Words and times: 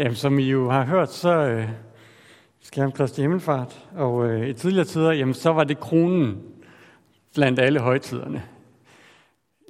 Jamen, 0.00 0.14
som 0.14 0.38
I 0.38 0.42
jo 0.42 0.70
har 0.70 0.84
hørt, 0.84 1.12
så 1.12 1.32
øh, 1.32 1.68
skal 2.60 2.82
jeg 2.82 2.94
Kristi 2.94 3.20
Himmelfart. 3.20 3.88
Og 3.96 4.28
øh, 4.28 4.48
i 4.48 4.52
tidligere 4.52 4.84
tider, 4.84 5.12
jamen, 5.12 5.34
så 5.34 5.52
var 5.52 5.64
det 5.64 5.80
kronen 5.80 6.42
blandt 7.34 7.60
alle 7.60 7.80
højtiderne. 7.80 8.42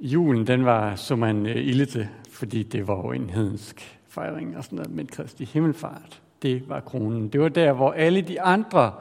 Julen, 0.01 0.47
den 0.47 0.65
var 0.65 0.95
så 0.95 1.15
man 1.15 1.45
øh, 1.45 1.55
ilde 1.55 1.85
til, 1.85 2.07
fordi 2.29 2.63
det 2.63 2.87
var 2.87 2.97
jo 2.97 3.11
en 3.11 3.29
hedensk 3.29 3.99
fejring 4.07 4.57
og 4.57 4.63
sådan 4.63 4.75
noget. 4.75 4.91
Men 4.91 5.07
Kristi 5.07 5.45
Himmelfart, 5.45 6.21
det 6.41 6.69
var 6.69 6.79
kronen. 6.79 7.29
Det 7.29 7.41
var 7.41 7.49
der, 7.49 7.73
hvor 7.73 7.91
alle 7.91 8.21
de 8.21 8.41
andre 8.41 8.93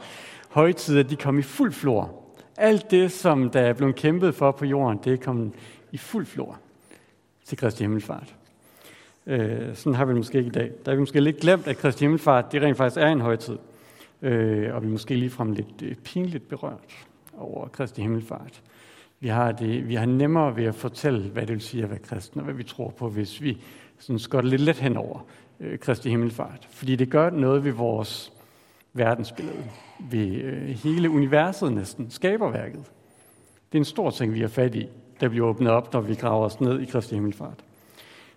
højtider, 0.48 1.02
de 1.02 1.16
kom 1.16 1.38
i 1.38 1.42
fuld 1.42 1.72
flor. 1.72 2.24
Alt 2.56 2.90
det, 2.90 3.12
som 3.12 3.50
der 3.50 3.60
er 3.60 3.72
blevet 3.72 3.96
kæmpet 3.96 4.34
for 4.34 4.50
på 4.50 4.64
jorden, 4.64 4.98
det 5.04 5.20
kom 5.20 5.52
i 5.92 5.96
fuld 5.96 6.26
flor 6.26 6.58
til 7.44 7.58
Kristi 7.58 7.84
Himmelfart. 7.84 8.34
Øh, 9.30 9.74
sådan 9.76 9.94
har 9.94 10.04
vi 10.04 10.14
måske 10.14 10.38
ikke 10.38 10.48
i 10.48 10.52
dag. 10.52 10.70
Der 10.84 10.92
er 10.92 10.96
vi 10.96 11.00
måske 11.00 11.20
lidt 11.20 11.40
glemt, 11.40 11.66
at 11.66 11.76
Kristi 11.76 12.04
Himmelfart 12.04 12.52
det 12.52 12.62
rent 12.62 12.76
faktisk 12.76 13.00
er 13.00 13.06
en 13.06 13.20
højtid. 13.20 13.58
Øh, 14.22 14.74
og 14.74 14.82
vi 14.82 14.86
er 14.86 14.90
måske 14.92 15.14
ligefrem 15.14 15.52
lidt 15.52 15.82
øh, 15.82 15.94
pinligt 15.94 16.48
berørt 16.48 17.06
over 17.38 17.68
Kristi 17.68 18.02
Himmelfart. 18.02 18.62
Vi 19.20 19.28
har, 19.28 19.52
det, 19.52 19.88
vi 19.88 19.94
har 19.94 20.06
nemmere 20.06 20.56
ved 20.56 20.64
at 20.64 20.74
fortælle, 20.74 21.28
hvad 21.28 21.42
det 21.42 21.52
vil 21.52 21.60
sige 21.60 21.82
at 21.82 21.90
være 21.90 21.98
kristen, 21.98 22.40
og 22.40 22.44
hvad 22.44 22.54
vi 22.54 22.62
tror 22.62 22.90
på, 22.90 23.08
hvis 23.08 23.42
vi 23.42 23.62
sådan 23.98 24.18
skår 24.18 24.40
lidt 24.40 24.60
let 24.60 24.76
hen 24.76 24.96
over 24.96 25.26
øh, 25.60 25.78
Kristi 25.78 26.10
Himmelfart. 26.10 26.68
Fordi 26.70 26.96
det 26.96 27.10
gør 27.10 27.30
noget 27.30 27.64
ved 27.64 27.72
vores 27.72 28.32
verdensbillede, 28.92 29.64
ved 30.10 30.28
øh, 30.28 30.68
hele 30.68 31.10
universet 31.10 31.72
næsten, 31.72 32.10
skaberværket. 32.10 32.84
Det 33.72 33.78
er 33.78 33.80
en 33.80 33.84
stor 33.84 34.10
ting, 34.10 34.34
vi 34.34 34.40
har 34.40 34.48
fat 34.48 34.74
i, 34.74 34.88
der 35.20 35.28
bliver 35.28 35.46
åbnet 35.46 35.70
op, 35.70 35.92
når 35.92 36.00
vi 36.00 36.14
graver 36.14 36.44
os 36.44 36.60
ned 36.60 36.80
i 36.80 36.84
Kristi 36.84 37.14
Himmelfart. 37.14 37.64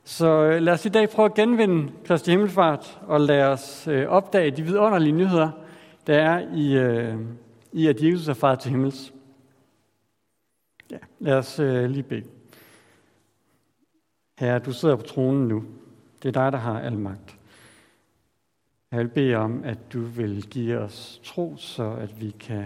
Så 0.04 0.28
øh, 0.28 0.62
lad 0.62 0.74
os 0.74 0.86
i 0.86 0.90
dag 0.90 1.10
prøve 1.10 1.26
at 1.26 1.34
genvinde 1.34 1.92
Kristi 2.06 2.32
Himmelfart, 2.32 3.02
og 3.02 3.22
lad 3.22 3.44
os 3.44 3.88
øh, 3.88 4.08
opdage 4.08 4.52
de 4.52 4.64
vidunderlige 4.64 5.12
nyheder, 5.12 5.52
der 6.08 6.18
er 6.18 6.56
i, 6.56 6.74
øh, 6.78 7.20
i 7.72 7.88
at 7.88 8.02
Jesus 8.02 8.28
er 8.28 8.34
far 8.34 8.56
til 8.56 8.72
himmels. 8.72 9.14
Ja, 10.92 10.98
lad 11.20 11.34
os 11.34 11.60
øh, 11.60 11.90
lige 11.90 12.04
bede. 12.04 12.26
Herre, 14.40 14.60
du 14.60 14.72
sidder 14.72 14.96
på 14.96 15.02
tronen 15.02 15.48
nu. 15.48 15.66
Det 16.24 16.28
er 16.30 16.44
dig, 16.44 16.52
der 16.52 16.58
har 16.58 16.80
al 16.80 16.98
magt. 16.98 17.38
Jeg 18.92 19.00
vil 19.00 19.08
bede 19.08 19.36
om, 19.36 19.64
at 19.64 19.94
du 19.94 20.02
vil 20.02 20.50
give 20.50 20.78
os 20.78 21.22
tro, 21.24 21.58
så 21.58 21.92
at 21.92 22.22
vi 22.22 22.30
kan 22.40 22.66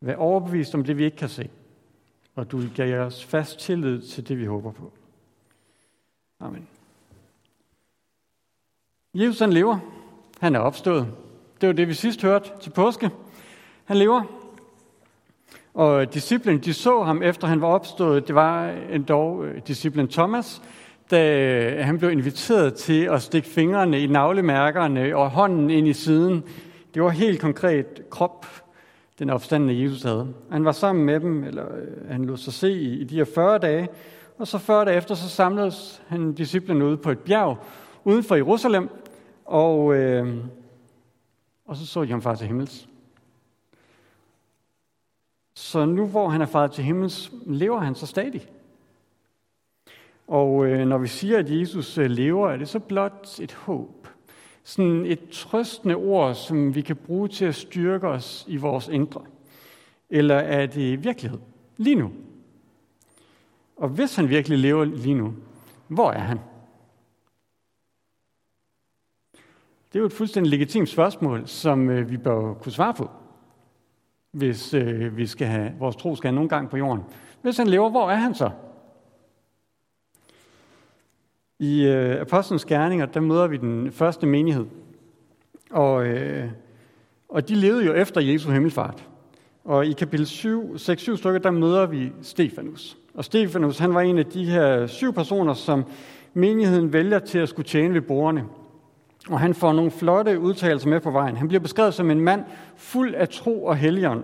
være 0.00 0.16
overbevist 0.16 0.74
om 0.74 0.84
det, 0.84 0.98
vi 0.98 1.04
ikke 1.04 1.16
kan 1.16 1.28
se. 1.28 1.50
Og 2.34 2.50
du 2.50 2.56
vil 2.56 2.70
give 2.74 2.98
os 2.98 3.24
fast 3.24 3.58
tillid 3.58 4.02
til 4.02 4.28
det, 4.28 4.38
vi 4.38 4.44
håber 4.44 4.72
på. 4.72 4.92
Amen. 6.40 6.68
Jesus 9.14 9.38
han 9.38 9.52
lever. 9.52 9.78
Han 10.40 10.54
er 10.54 10.58
opstået. 10.58 11.06
Det 11.60 11.66
var 11.66 11.72
det, 11.72 11.88
vi 11.88 11.94
sidst 11.94 12.22
hørte 12.22 12.50
til 12.60 12.70
påske. 12.70 13.10
Han 13.84 13.96
lever. 13.96 14.22
Og 15.74 16.14
disciplen, 16.14 16.58
de 16.58 16.74
så 16.74 17.02
ham 17.02 17.22
efter 17.22 17.46
han 17.46 17.60
var 17.60 17.66
opstået. 17.66 18.26
Det 18.26 18.34
var 18.34 18.74
dog 19.08 19.44
øh, 19.44 19.60
disciplen 19.66 20.08
Thomas, 20.08 20.62
da 21.10 21.38
øh, 21.38 21.84
han 21.84 21.98
blev 21.98 22.10
inviteret 22.10 22.74
til 22.74 23.04
at 23.04 23.22
stikke 23.22 23.48
fingrene 23.48 24.00
i 24.00 24.06
navlemærkerne 24.06 25.16
og 25.16 25.30
hånden 25.30 25.70
ind 25.70 25.88
i 25.88 25.92
siden. 25.92 26.44
Det 26.94 27.02
var 27.02 27.08
helt 27.10 27.40
konkret 27.40 28.10
krop, 28.10 28.46
den 29.18 29.30
opstandende 29.30 29.82
Jesus 29.82 30.02
havde. 30.02 30.34
Han 30.50 30.64
var 30.64 30.72
sammen 30.72 31.04
med 31.04 31.20
dem, 31.20 31.44
eller 31.44 31.64
øh, 31.64 32.10
han 32.10 32.24
lod 32.24 32.36
sig 32.36 32.52
se 32.52 32.72
i 32.72 33.04
de 33.04 33.16
her 33.16 33.26
40 33.34 33.58
dage, 33.58 33.88
og 34.40 34.48
så 34.48 34.58
40 34.58 34.84
dage 34.84 34.96
efter, 34.96 35.14
så 35.14 35.28
samledes 35.28 36.02
han 36.08 36.32
disciplene 36.32 36.84
ude 36.84 36.96
på 36.96 37.10
et 37.10 37.18
bjerg 37.18 37.58
uden 38.04 38.24
for 38.24 38.34
Jerusalem, 38.34 38.88
og, 39.44 39.94
øh, 39.94 40.44
og 41.66 41.76
så 41.76 41.86
så 41.86 42.04
de 42.04 42.10
ham 42.10 42.22
far 42.22 42.34
til 42.34 42.46
himmels. 42.46 42.88
Så 45.54 45.84
nu 45.84 46.06
hvor 46.06 46.28
han 46.28 46.40
er 46.40 46.46
faret 46.46 46.72
til 46.72 46.84
himmels, 46.84 47.32
lever 47.46 47.78
han 47.78 47.94
så 47.94 48.06
stadig. 48.06 48.48
Og 50.28 50.66
øh, 50.66 50.86
når 50.86 50.98
vi 50.98 51.06
siger, 51.06 51.38
at 51.38 51.60
Jesus 51.60 51.98
øh, 51.98 52.10
lever, 52.10 52.50
er 52.50 52.56
det 52.56 52.68
så 52.68 52.78
blot 52.78 53.40
et 53.40 53.52
håb. 53.52 54.08
Sådan 54.64 55.06
et 55.06 55.28
trøstende 55.30 55.94
ord, 55.94 56.34
som 56.34 56.74
vi 56.74 56.80
kan 56.80 56.96
bruge 56.96 57.28
til 57.28 57.44
at 57.44 57.54
styrke 57.54 58.08
os 58.08 58.44
i 58.48 58.56
vores 58.56 58.88
indre. 58.88 59.22
Eller 60.10 60.36
er 60.36 60.66
det 60.66 61.04
virkelighed? 61.04 61.38
Lige 61.76 61.96
nu. 61.96 62.12
Og 63.80 63.88
hvis 63.88 64.16
han 64.16 64.28
virkelig 64.28 64.58
lever 64.58 64.84
lige 64.84 65.14
nu, 65.14 65.34
hvor 65.88 66.10
er 66.10 66.18
han? 66.18 66.40
Det 69.88 69.96
er 69.96 70.00
jo 70.00 70.06
et 70.06 70.12
fuldstændig 70.12 70.50
legitimt 70.50 70.88
spørgsmål, 70.88 71.46
som 71.46 71.90
øh, 71.90 72.10
vi 72.10 72.16
bør 72.16 72.54
kunne 72.54 72.72
svare 72.72 72.94
på, 72.94 73.10
hvis 74.30 74.74
øh, 74.74 75.16
vi 75.16 75.26
skal 75.26 75.46
have, 75.46 75.72
vores 75.78 75.96
tro 75.96 76.16
skal 76.16 76.28
have 76.28 76.34
nogen 76.34 76.48
gang 76.48 76.70
på 76.70 76.76
jorden. 76.76 77.04
Hvis 77.42 77.56
han 77.56 77.66
lever, 77.66 77.90
hvor 77.90 78.10
er 78.10 78.16
han 78.16 78.34
så? 78.34 78.50
I 81.58 81.82
øh, 81.82 82.20
Apostlenes 82.20 82.64
Gerninger, 82.64 83.06
der 83.06 83.20
møder 83.20 83.46
vi 83.46 83.56
den 83.56 83.92
første 83.92 84.26
menighed. 84.26 84.66
Og, 85.70 86.06
øh, 86.06 86.50
og 87.28 87.48
de 87.48 87.54
levede 87.54 87.84
jo 87.84 87.94
efter 87.94 88.20
Jesu 88.20 88.50
himmelfart. 88.50 89.08
Og 89.64 89.86
i 89.86 89.92
kapitel 89.92 90.26
7, 90.26 90.74
6-7 90.74 91.16
stykker, 91.16 91.38
der 91.38 91.50
møder 91.50 91.86
vi 91.86 92.12
Stefanus. 92.22 92.98
Og 93.14 93.24
Stefanus, 93.24 93.78
han 93.78 93.94
var 93.94 94.00
en 94.00 94.18
af 94.18 94.26
de 94.26 94.44
her 94.44 94.86
syv 94.86 95.12
personer, 95.12 95.54
som 95.54 95.84
menigheden 96.34 96.92
vælger 96.92 97.18
til 97.18 97.38
at 97.38 97.48
skulle 97.48 97.68
tjene 97.68 97.94
ved 97.94 98.00
bordene. 98.00 98.44
Og 99.28 99.40
han 99.40 99.54
får 99.54 99.72
nogle 99.72 99.90
flotte 99.90 100.40
udtalelser 100.40 100.88
med 100.88 101.00
på 101.00 101.10
vejen. 101.10 101.36
Han 101.36 101.48
bliver 101.48 101.60
beskrevet 101.60 101.94
som 101.94 102.10
en 102.10 102.20
mand 102.20 102.44
fuld 102.76 103.14
af 103.14 103.28
tro 103.28 103.64
og 103.64 103.76
helgen. 103.76 104.18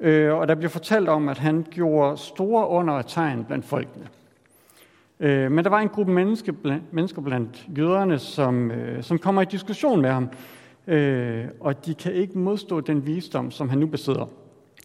Øh, 0.00 0.34
og 0.34 0.48
der 0.48 0.54
bliver 0.54 0.70
fortalt 0.70 1.08
om, 1.08 1.28
at 1.28 1.38
han 1.38 1.66
gjorde 1.70 2.16
store 2.16 2.68
under 2.68 2.94
og 2.94 3.06
tegn 3.06 3.44
blandt 3.44 3.64
folkene. 3.64 4.08
Øh, 5.20 5.52
men 5.52 5.64
der 5.64 5.70
var 5.70 5.80
en 5.80 5.88
gruppe 5.88 6.12
mennesker 6.12 6.52
blandt, 6.52 6.92
mennesker 6.92 7.22
blandt 7.22 7.66
jøderne, 7.78 8.18
som, 8.18 8.70
øh, 8.70 9.02
som 9.02 9.18
kommer 9.18 9.42
i 9.42 9.44
diskussion 9.44 10.02
med 10.02 10.10
ham. 10.10 10.28
Øh, 10.86 11.44
og 11.60 11.86
de 11.86 11.94
kan 11.94 12.12
ikke 12.12 12.38
modstå 12.38 12.80
den 12.80 13.06
visdom, 13.06 13.50
som 13.50 13.68
han 13.68 13.78
nu 13.78 13.86
besidder. 13.86 14.26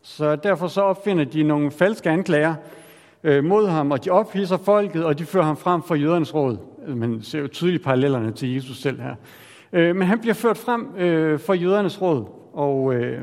Så 0.04 0.36
derfor 0.36 0.68
så 0.68 0.82
opfinder 0.82 1.24
de 1.24 1.44
nogle 1.44 1.72
falske 1.72 2.10
anklager, 2.10 2.56
øh, 3.24 3.44
mod 3.44 3.68
ham, 3.68 3.92
og 3.92 4.06
de 4.06 4.10
ophidser 4.10 4.58
folket, 4.58 5.06
og 5.06 5.20
de 5.20 5.26
fører 5.26 5.44
ham 5.44 5.58
frem 5.58 5.84
for 5.84 5.96
jødernes 5.96 6.36
råd. 6.36 6.58
Man 6.88 7.22
ser 7.22 7.40
jo 7.40 7.48
tydeligt 7.48 7.84
parallellerne 7.84 8.32
til 8.32 8.54
Jesus 8.54 8.82
selv 8.82 9.02
her. 9.02 9.16
Øh, 9.74 9.96
men 9.96 10.08
han 10.08 10.20
bliver 10.20 10.34
ført 10.34 10.58
frem 10.58 10.96
øh, 10.98 11.40
for 11.40 11.54
jødernes 11.54 12.02
råd, 12.02 12.26
og, 12.54 12.94
øh, 12.94 13.22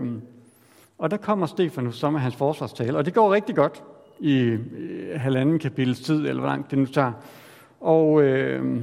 og 0.98 1.10
der 1.10 1.16
kommer 1.16 1.46
Stefanus 1.46 1.96
som 1.96 2.14
er 2.14 2.18
hans 2.18 2.36
forsvarstale, 2.36 2.98
og 2.98 3.04
det 3.04 3.14
går 3.14 3.32
rigtig 3.32 3.56
godt 3.56 3.82
i 4.20 4.38
øh, 4.38 4.60
halvanden 5.14 5.58
kapitels 5.58 6.00
tid, 6.00 6.18
eller 6.18 6.40
hvor 6.40 6.48
langt 6.48 6.70
det 6.70 6.78
nu 6.78 6.86
tager. 6.86 7.12
Og, 7.80 8.22
øh, 8.22 8.80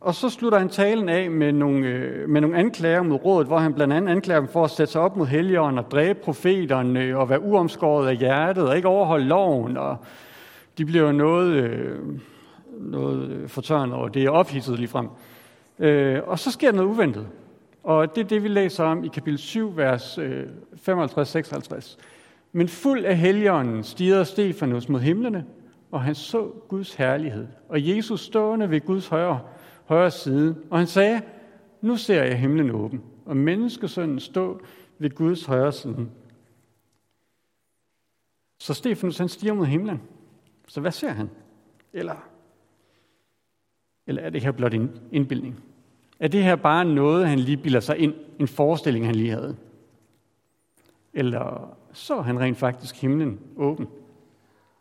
og 0.00 0.14
så 0.14 0.28
slutter 0.28 0.58
han 0.58 0.68
talen 0.68 1.08
af 1.08 1.30
med 1.30 1.52
nogle, 1.52 1.86
øh, 1.86 2.28
med 2.28 2.40
nogle 2.40 2.56
anklager 2.56 3.02
mod 3.02 3.24
rådet, 3.24 3.46
hvor 3.46 3.58
han 3.58 3.74
blandt 3.74 3.94
andet 3.94 4.12
anklager 4.12 4.40
dem 4.40 4.48
for 4.48 4.64
at 4.64 4.70
sætte 4.70 4.92
sig 4.92 5.00
op 5.00 5.16
mod 5.16 5.26
helligånden 5.26 5.78
og 5.78 5.90
dræbe 5.90 6.18
profeterne 6.24 7.02
øh, 7.02 7.18
og 7.18 7.28
være 7.28 7.42
uomskåret 7.42 8.08
af 8.08 8.16
hjertet 8.16 8.68
og 8.68 8.76
ikke 8.76 8.88
overholde 8.88 9.26
loven 9.26 9.76
og 9.76 9.96
de 10.78 10.84
bliver 10.84 11.12
noget, 11.12 11.52
øh, 11.52 11.98
noget 12.78 13.30
øh, 13.30 13.48
fortørnet 13.48 13.94
over 13.94 14.08
det, 14.08 14.24
er 14.24 14.30
ophidset 14.30 14.78
lige 14.78 14.88
frem. 14.88 15.08
Øh, 15.78 16.20
og 16.26 16.38
så 16.38 16.50
sker 16.50 16.72
noget 16.72 16.88
uventet. 16.88 17.26
Og 17.82 18.14
det 18.14 18.24
er 18.24 18.28
det, 18.28 18.42
vi 18.42 18.48
læser 18.48 18.84
om 18.84 19.04
i 19.04 19.08
kapitel 19.08 19.38
7, 19.38 19.76
vers 19.76 20.18
øh, 20.18 20.46
55-56. 20.88 21.98
Men 22.52 22.68
fuld 22.68 23.04
af 23.04 23.16
helligånden 23.16 23.84
stiger 23.84 24.24
Stefanus 24.24 24.88
mod 24.88 25.00
himlene, 25.00 25.44
og 25.90 26.02
han 26.02 26.14
så 26.14 26.42
Guds 26.68 26.94
herlighed. 26.94 27.46
Og 27.68 27.88
Jesus 27.88 28.20
stående 28.20 28.70
ved 28.70 28.80
Guds 28.80 29.08
højre, 29.08 29.40
højre 29.90 30.10
side, 30.10 30.56
og 30.70 30.78
han 30.78 30.86
sagde, 30.86 31.22
nu 31.80 31.96
ser 31.96 32.24
jeg 32.24 32.38
himlen 32.38 32.70
åben, 32.70 33.02
og 33.26 33.36
menneskesønnen 33.36 34.20
stå 34.20 34.60
ved 34.98 35.10
Guds 35.10 35.44
højre 35.44 35.72
side. 35.72 36.08
Så 38.58 38.74
Stefanus 38.74 39.18
han 39.18 39.28
stiger 39.28 39.52
mod 39.52 39.66
himlen. 39.66 40.02
Så 40.68 40.80
hvad 40.80 40.92
ser 40.92 41.08
han? 41.08 41.30
Eller, 41.92 42.28
eller 44.06 44.22
er 44.22 44.30
det 44.30 44.42
her 44.42 44.52
blot 44.52 44.74
en 44.74 44.90
indbildning? 45.12 45.64
Er 46.20 46.28
det 46.28 46.44
her 46.44 46.56
bare 46.56 46.84
noget, 46.84 47.28
han 47.28 47.38
lige 47.38 47.56
bilder 47.56 47.80
sig 47.80 47.98
ind? 47.98 48.14
En 48.38 48.48
forestilling, 48.48 49.06
han 49.06 49.14
lige 49.14 49.30
havde? 49.30 49.56
Eller 51.14 51.76
så 51.92 52.20
han 52.20 52.40
rent 52.40 52.58
faktisk 52.58 53.00
himlen 53.00 53.40
åben? 53.56 53.88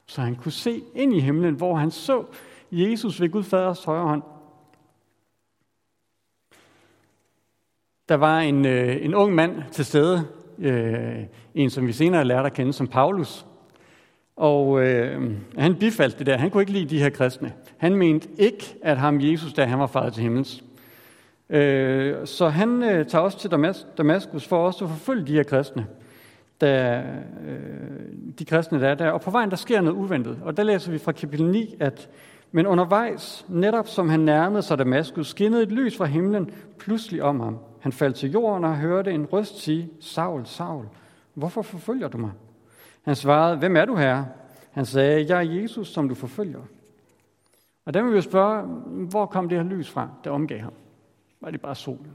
Så 0.06 0.22
han 0.22 0.36
kunne 0.36 0.51
se 0.51 0.81
ind 0.95 1.13
i 1.13 1.19
himlen, 1.19 1.56
hvor 1.56 1.75
han 1.75 1.92
så 1.92 2.25
Jesus 2.72 3.22
ved 3.22 3.30
Gud 3.30 3.44
Faders 3.44 3.84
højre 3.84 4.07
hånd. 4.07 4.24
Der 8.10 8.16
var 8.16 8.40
en, 8.40 8.66
øh, 8.66 9.06
en 9.06 9.16
ung 9.16 9.36
mand 9.36 9.64
til 9.72 9.86
stede, 9.86 10.24
øh, 10.60 11.24
en 11.56 11.70
som 11.70 11.88
vi 11.88 11.92
senere 11.92 12.26
lærte 12.26 12.46
at 12.46 12.54
kende 12.54 12.74
som 12.74 12.88
Paulus, 12.88 13.46
og 14.36 14.84
øh, 14.86 15.32
han 15.58 15.76
bifaldt 15.76 16.20
det 16.20 16.26
der. 16.26 16.38
Han 16.38 16.50
kunne 16.50 16.64
ikke 16.64 16.74
lide 16.74 16.90
de 16.90 17.00
her 17.00 17.10
kristne. 17.10 17.54
Han 17.78 17.96
mente 17.96 18.28
ikke, 18.38 18.76
at 18.82 18.98
ham 18.98 19.22
Jesus, 19.22 19.54
da 19.54 19.66
han 19.66 19.80
var 19.80 19.88
faret 19.88 20.14
til 20.14 20.24
himmels. 20.24 20.64
Øh, 21.50 22.16
så 22.28 22.48
han 22.48 22.84
øh, 22.84 23.06
tager 23.06 23.24
også 23.24 23.40
til 23.40 23.52
Damaskus 23.98 24.48
for 24.48 24.66
også 24.66 24.86
at 24.86 24.92
forfølge 24.92 25.28
de 25.28 25.34
her 25.34 25.44
kristne, 25.44 25.86
der, 26.62 27.02
øh, 27.48 27.60
de 28.40 28.46
kristne, 28.46 28.82
der 28.82 28.88
er 28.88 28.96
der. 28.96 29.10
Og 29.10 29.22
på 29.22 29.32
vejen, 29.32 29.50
der 29.50 29.56
sker 29.56 29.82
noget 29.82 29.98
uventet. 29.98 30.38
Og 30.44 30.58
der 30.58 30.64
læser 30.64 30.92
vi 30.92 30.98
fra 30.98 31.12
kapitel 31.12 31.46
9, 31.46 31.76
at 31.80 32.10
men 32.51 32.68
undervejs, 32.68 33.46
netop 33.50 33.88
som 33.88 34.10
han 34.10 34.19
nærmede 34.19 34.62
sig 34.62 34.78
Damaskus, 34.78 35.28
skinnede 35.28 35.63
et 35.63 35.72
lys 35.72 35.98
fra 35.98 36.06
himlen 36.06 36.51
pludselig 36.78 37.24
om 37.24 37.40
ham. 37.40 37.57
Han 37.80 37.92
faldt 37.92 38.16
til 38.16 38.31
jorden 38.31 38.63
og 38.63 38.78
hørte 38.78 39.12
en 39.12 39.25
røst 39.25 39.60
sige, 39.60 39.90
Saul, 40.00 40.46
Saul, 40.46 40.86
hvorfor 41.34 41.62
forfølger 41.62 42.07
du 42.07 42.18
mig? 42.18 42.31
Han 43.01 43.16
svarede, 43.16 43.57
hvem 43.57 43.75
er 43.75 43.86
du 43.86 43.96
her? 43.96 44.25
Han 44.72 44.86
sagde, 44.86 45.25
jeg 45.30 45.38
er 45.38 45.51
Jesus, 45.62 45.88
som 45.88 46.10
du 46.10 46.16
forfølger. 46.16 46.60
Og 47.86 47.94
der 47.94 48.01
vil 48.01 48.12
vi 48.12 48.16
jo 48.16 48.22
spørge, 48.22 48.63
hvor 49.10 49.25
kom 49.25 49.50
det 49.50 49.57
her 49.57 49.66
lys 49.66 49.90
fra, 49.90 50.10
der 50.24 50.31
omgav 50.31 50.60
ham? 50.60 50.74
Var 51.42 51.51
det 51.51 51.62
bare 51.62 51.75
solen? 51.75 52.12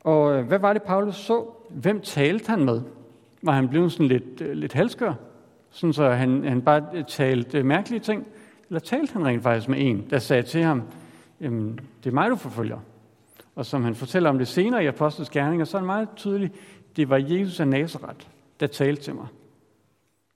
Og 0.00 0.38
øh, 0.38 0.46
hvad 0.46 0.58
var 0.58 0.72
det, 0.72 0.82
Paulus 0.82 1.16
så? 1.16 1.44
Hvem 1.70 2.00
talte 2.00 2.50
han 2.50 2.64
med? 2.64 2.82
Var 3.42 3.52
han 3.52 3.68
blevet 3.68 3.92
sådan 3.92 4.06
lidt, 4.06 4.40
øh, 4.40 4.52
lidt 4.52 4.72
halskør? 4.72 5.14
Sådan 5.76 5.92
så 5.92 6.10
han, 6.10 6.44
han 6.44 6.62
bare 6.62 7.02
talte 7.02 7.62
mærkelige 7.62 8.00
ting? 8.00 8.26
Eller 8.68 8.80
talte 8.80 9.12
han 9.12 9.26
rent 9.26 9.42
faktisk 9.42 9.68
med 9.68 9.78
en, 9.80 10.10
der 10.10 10.18
sagde 10.18 10.42
til 10.42 10.62
ham, 10.62 10.82
det 11.38 12.06
er 12.06 12.10
mig, 12.10 12.30
du 12.30 12.36
forfølger? 12.36 12.78
Og 13.54 13.66
som 13.66 13.84
han 13.84 13.94
fortæller 13.94 14.30
om 14.30 14.38
det 14.38 14.48
senere 14.48 14.84
i 14.84 14.86
Apostles 14.86 15.30
Gerninger, 15.30 15.64
så 15.64 15.76
er 15.76 15.80
det 15.80 15.86
meget 15.86 16.08
tydeligt, 16.16 16.54
det 16.96 17.10
var 17.10 17.16
Jesus 17.16 17.60
af 17.60 17.68
Nazareth, 17.68 18.26
der 18.60 18.66
talte 18.66 19.02
til 19.02 19.14
mig. 19.14 19.26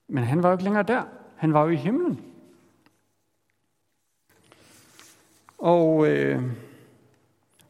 Men 0.09 0.25
han 0.25 0.43
var 0.43 0.49
jo 0.49 0.55
ikke 0.55 0.65
længere 0.65 0.83
der. 0.83 1.03
Han 1.37 1.53
var 1.53 1.63
jo 1.65 1.69
i 1.69 1.77
himlen. 1.77 2.21
Og, 5.59 6.09
øh, 6.09 6.43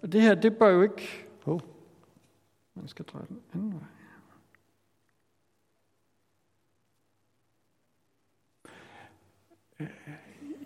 og 0.02 0.12
det 0.12 0.22
her, 0.22 0.34
det 0.34 0.56
bør 0.56 0.68
jo 0.68 0.82
ikke... 0.82 1.26
Oh, 1.46 1.60
man 2.74 2.88
skal 2.88 3.04
dreje 3.04 3.26
den 3.28 3.38
anden 3.54 3.72
vej. 3.72 3.99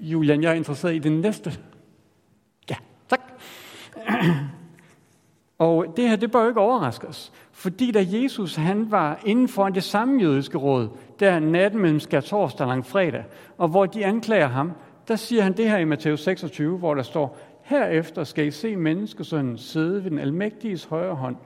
Julian, 0.00 0.42
jeg 0.42 0.50
er 0.50 0.54
interesseret 0.54 0.94
i 0.94 0.98
den 0.98 1.20
næste. 1.20 1.52
Ja, 2.70 2.76
tak. 3.08 3.20
Og 5.58 5.94
det 5.96 6.08
her, 6.08 6.16
det 6.16 6.30
bør 6.30 6.42
jo 6.42 6.48
ikke 6.48 6.60
overraske 6.60 7.08
os. 7.08 7.32
Fordi 7.52 7.90
da 7.90 8.06
Jesus 8.08 8.54
han 8.54 8.90
var 8.90 9.20
inden 9.26 9.48
for 9.48 9.68
det 9.68 9.82
samme 9.82 10.22
jødiske 10.22 10.58
råd, 10.58 10.88
der 11.20 11.38
natten 11.38 11.80
mellem 11.80 12.00
skær 12.00 12.20
torsdag 12.20 12.66
og 12.66 12.84
fredag, 12.84 13.24
og 13.58 13.68
hvor 13.68 13.86
de 13.86 14.04
anklager 14.04 14.48
ham, 14.48 14.72
der 15.08 15.16
siger 15.16 15.42
han 15.42 15.56
det 15.56 15.70
her 15.70 15.78
i 15.78 15.84
Matthæus 15.84 16.22
26, 16.22 16.78
hvor 16.78 16.94
der 16.94 17.02
står, 17.02 17.38
Herefter 17.62 18.24
skal 18.24 18.46
I 18.46 18.50
se 18.50 18.76
menneskesønnen 18.76 19.58
sidde 19.58 20.04
ved 20.04 20.10
den 20.10 20.18
almægtiges 20.18 20.84
højre 20.84 21.14
hånd 21.14 21.36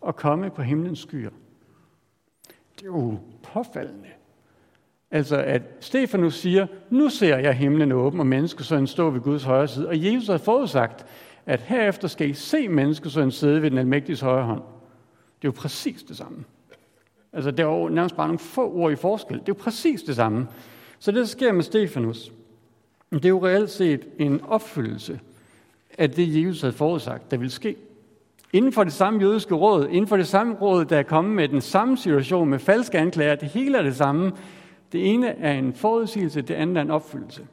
og 0.00 0.16
komme 0.16 0.50
på 0.50 0.62
himlens 0.62 0.98
skyer. 0.98 1.30
Det 2.76 2.82
er 2.82 2.86
jo 2.86 3.18
påfaldende. 3.42 4.08
Altså 5.10 5.36
at 5.36 5.62
Stefanus 5.80 6.34
siger, 6.34 6.66
nu 6.90 7.08
ser 7.08 7.38
jeg 7.38 7.54
himlen 7.54 7.92
åben 7.92 8.20
og 8.20 8.26
menneskesønnen 8.26 8.86
stå 8.86 9.10
ved 9.10 9.20
Guds 9.20 9.44
højre 9.44 9.68
side. 9.68 9.88
Og 9.88 10.04
Jesus 10.04 10.28
har 10.28 10.38
forudsagt, 10.38 11.06
at 11.46 11.60
herefter 11.60 12.08
skal 12.08 12.30
I 12.30 12.34
se 12.34 12.68
menneskesønnen 12.68 13.30
sidde 13.30 13.62
ved 13.62 13.70
den 13.70 13.78
almægtiges 13.78 14.20
højre 14.20 14.44
hånd. 14.44 14.62
Det 15.42 15.48
er 15.48 15.48
jo 15.48 15.52
præcis 15.56 16.02
det 16.02 16.16
samme. 16.16 16.44
Altså, 17.32 17.50
der 17.50 17.64
er 17.64 17.68
jo 17.68 17.88
nærmest 17.88 18.16
bare 18.16 18.26
nogle 18.26 18.38
få 18.38 18.72
ord 18.72 18.92
i 18.92 18.96
forskel. 18.96 19.34
Det 19.34 19.42
er 19.42 19.48
jo 19.48 19.62
præcis 19.62 20.02
det 20.02 20.16
samme. 20.16 20.46
Så 20.98 21.10
det, 21.10 21.18
der 21.18 21.26
sker 21.26 21.52
med 21.52 21.62
Stefanus, 21.62 22.32
det 23.12 23.24
er 23.24 23.28
jo 23.28 23.46
reelt 23.46 23.70
set 23.70 24.06
en 24.18 24.40
opfyldelse 24.48 25.20
af 25.98 26.10
det, 26.10 26.44
Jesus 26.44 26.60
havde 26.60 26.72
forudsagt, 26.72 27.30
der 27.30 27.36
ville 27.36 27.50
ske. 27.50 27.76
Inden 28.52 28.72
for 28.72 28.84
det 28.84 28.92
samme 28.92 29.20
jødiske 29.20 29.54
råd, 29.54 29.88
inden 29.88 30.06
for 30.06 30.16
det 30.16 30.26
samme 30.26 30.54
råd, 30.54 30.84
der 30.84 30.98
er 30.98 31.02
kommet 31.02 31.34
med 31.34 31.48
den 31.48 31.60
samme 31.60 31.98
situation 31.98 32.48
med 32.48 32.58
falske 32.58 32.98
anklager, 32.98 33.34
det 33.34 33.48
hele 33.48 33.78
er 33.78 33.82
det 33.82 33.96
samme. 33.96 34.32
Det 34.92 35.14
ene 35.14 35.28
er 35.28 35.52
en 35.52 35.74
forudsigelse, 35.74 36.42
det 36.42 36.54
andet 36.54 36.76
er 36.76 36.80
en 36.80 36.90
opfyldelse. 36.90 37.46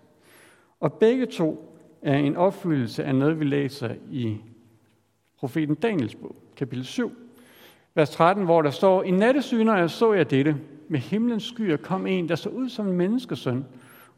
Og 0.80 0.94
begge 0.94 1.26
to 1.26 1.80
er 2.02 2.18
en 2.18 2.36
opfyldelse 2.36 3.04
af 3.04 3.16
noget, 3.16 3.40
vi 3.40 3.46
læser 3.46 3.96
i 4.12 4.38
profeten 5.38 5.76
Daniels 5.76 6.16
bog, 6.16 6.36
kapitel 6.58 6.86
7, 6.86 7.12
vers 7.96 8.10
13, 8.10 8.44
hvor 8.44 8.62
der 8.62 8.70
står, 8.70 9.04
I 9.04 9.12
nattesyner 9.12 9.88
så 9.88 10.14
jeg 10.14 10.32
dette. 10.32 10.58
Med 10.88 11.00
himlens 11.00 11.44
skyer 11.44 11.78
kom 11.78 12.08
en, 12.08 12.30
der 12.30 12.36
så 12.36 12.50
ud 12.50 12.70
som 12.70 12.88
en 12.88 12.94
menneskesøn, 12.94 13.66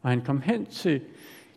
og 0.02 0.10
han 0.10 0.20
kom 0.20 0.40
hen 0.40 0.66
til 0.66 1.00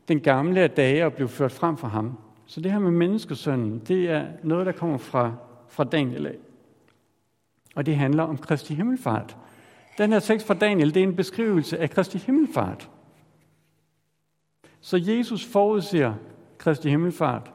den 0.08 0.20
gamle 0.20 0.62
af 0.62 0.72
dage 0.72 1.06
og 1.06 1.14
blev 1.14 1.28
ført 1.28 1.52
frem 1.52 1.78
for 1.78 1.88
ham. 1.88 2.18
Så 2.46 2.62
det 2.62 2.72
her 2.72 2.80
med 2.80 2.92
menneskesønnen, 2.92 3.82
det 3.88 4.10
er 4.10 4.26
noget, 4.44 4.66
der 4.66 4.72
kommer 4.72 4.98
fra, 4.98 5.34
fra 5.68 5.84
Daniel 5.84 6.26
af. 6.28 6.36
Og 7.76 7.86
det 7.86 7.96
handler 7.96 8.24
om 8.24 8.38
Kristi 8.38 8.74
himmelfart. 8.74 9.38
Den 10.00 10.12
her 10.12 10.20
tekst 10.20 10.48
fra 10.48 10.54
Daniel, 10.54 10.94
det 10.94 11.00
er 11.00 11.08
en 11.08 11.16
beskrivelse 11.16 11.78
af 11.78 11.90
Kristi 11.90 12.18
himmelfart. 12.18 12.90
Så 14.82 14.98
Jesus 14.98 15.46
forudser 15.46 16.14
Kristi 16.58 16.90
himmelfart. 16.90 17.52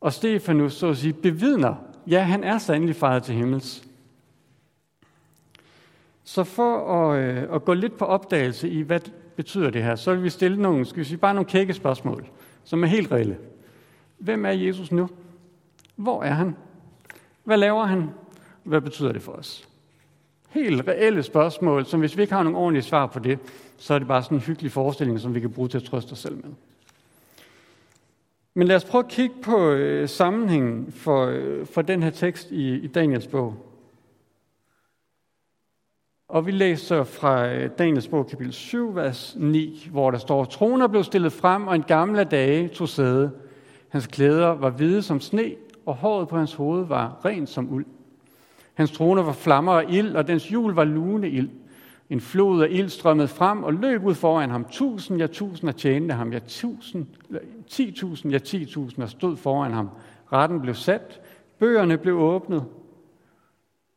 Og 0.00 0.12
Stefanus, 0.12 0.74
så 0.74 0.88
at 0.88 0.96
sige, 0.96 1.12
bevidner, 1.12 1.74
ja, 2.06 2.22
han 2.22 2.44
er 2.44 2.58
sandelig 2.58 2.96
faret 2.96 3.22
til 3.22 3.34
himmels. 3.34 3.84
Så 6.24 6.44
for 6.44 6.94
at, 6.94 7.24
øh, 7.24 7.54
at 7.54 7.64
gå 7.64 7.74
lidt 7.74 7.98
på 7.98 8.04
opdagelse 8.04 8.68
i, 8.68 8.80
hvad 8.80 9.00
betyder 9.36 9.70
det 9.70 9.82
her, 9.82 9.96
så 9.96 10.14
vil 10.14 10.22
vi 10.22 10.30
stille 10.30 10.62
nogle, 10.62 10.84
skal 10.84 10.98
vi 10.98 11.04
sige, 11.04 11.18
bare 11.18 11.34
nogle 11.34 11.48
kække 11.48 11.74
spørgsmål, 11.74 12.26
som 12.64 12.82
er 12.82 12.88
helt 12.88 13.12
reelle. 13.12 13.38
Hvem 14.18 14.44
er 14.46 14.50
Jesus 14.50 14.92
nu? 14.92 15.08
Hvor 15.96 16.22
er 16.22 16.34
han? 16.34 16.56
Hvad 17.44 17.56
laver 17.56 17.84
han? 17.84 18.10
Hvad 18.64 18.80
betyder 18.80 19.12
det 19.12 19.22
for 19.22 19.32
os? 19.32 19.69
Helt 20.50 20.88
reelle 20.88 21.22
spørgsmål, 21.22 21.86
som 21.86 22.00
hvis 22.00 22.16
vi 22.16 22.22
ikke 22.22 22.34
har 22.34 22.42
nogen 22.42 22.56
ordentlige 22.56 22.82
svar 22.82 23.06
på 23.06 23.18
det, 23.18 23.38
så 23.78 23.94
er 23.94 23.98
det 23.98 24.08
bare 24.08 24.22
sådan 24.22 24.38
en 24.38 24.42
hyggelig 24.42 24.72
forestilling, 24.72 25.20
som 25.20 25.34
vi 25.34 25.40
kan 25.40 25.50
bruge 25.50 25.68
til 25.68 25.78
at 25.78 25.84
trøste 25.84 26.12
os 26.12 26.18
selv 26.18 26.36
med. 26.36 26.52
Men 28.54 28.66
lad 28.66 28.76
os 28.76 28.84
prøve 28.84 29.04
at 29.04 29.10
kigge 29.10 29.34
på 29.42 29.70
øh, 29.70 30.08
sammenhængen 30.08 30.92
for, 30.92 31.26
øh, 31.26 31.66
for 31.66 31.82
den 31.82 32.02
her 32.02 32.10
tekst 32.10 32.50
i, 32.50 32.74
i 32.74 32.86
Daniels 32.86 33.26
bog. 33.26 33.54
Og 36.28 36.46
vi 36.46 36.50
læser 36.50 37.04
fra 37.04 37.48
øh, 37.48 37.70
Daniels 37.78 38.08
bog, 38.08 38.26
kapitel 38.26 38.52
7, 38.52 38.94
vers 38.94 39.36
9, 39.38 39.88
hvor 39.90 40.10
der 40.10 40.18
står, 40.18 40.44
Troner 40.44 40.86
blev 40.88 41.04
stillet 41.04 41.32
frem, 41.32 41.66
og 41.66 41.74
en 41.74 41.82
gamle 41.82 42.24
dage 42.24 42.68
tog 42.68 42.88
sæde. 42.88 43.30
Hans 43.88 44.06
klæder 44.06 44.48
var 44.48 44.70
hvide 44.70 45.02
som 45.02 45.20
sne, 45.20 45.54
og 45.86 45.94
håret 45.94 46.28
på 46.28 46.36
hans 46.36 46.54
hoved 46.54 46.86
var 46.86 47.20
rent 47.24 47.48
som 47.48 47.72
uld. 47.72 47.86
Hans 48.80 48.92
trone 48.92 49.26
var 49.26 49.32
flammer 49.32 49.72
og 49.72 49.84
ild, 49.90 50.16
og 50.16 50.28
dens 50.28 50.48
hjul 50.48 50.74
var 50.74 50.84
lune 50.84 51.30
ild. 51.30 51.48
En 52.10 52.20
flod 52.20 52.62
af 52.62 52.68
ild 52.70 52.88
strømmede 52.88 53.28
frem 53.28 53.62
og 53.62 53.74
løb 53.74 54.04
ud 54.04 54.14
foran 54.14 54.50
ham. 54.50 54.66
Tusind, 54.70 55.18
ja 55.18 55.26
tusind 55.26 55.72
tjente 55.72 56.14
ham. 56.14 56.32
Ja 56.32 56.38
tusind, 56.38 57.06
ti 57.68 57.90
tusind, 57.90 58.32
ja 58.32 58.38
ti 58.38 58.64
tusind 58.64 59.08
stod 59.08 59.36
foran 59.36 59.72
ham. 59.72 59.88
Retten 60.32 60.60
blev 60.60 60.74
sat. 60.74 61.20
Bøgerne 61.58 61.98
blev 61.98 62.18
åbnet. 62.20 62.64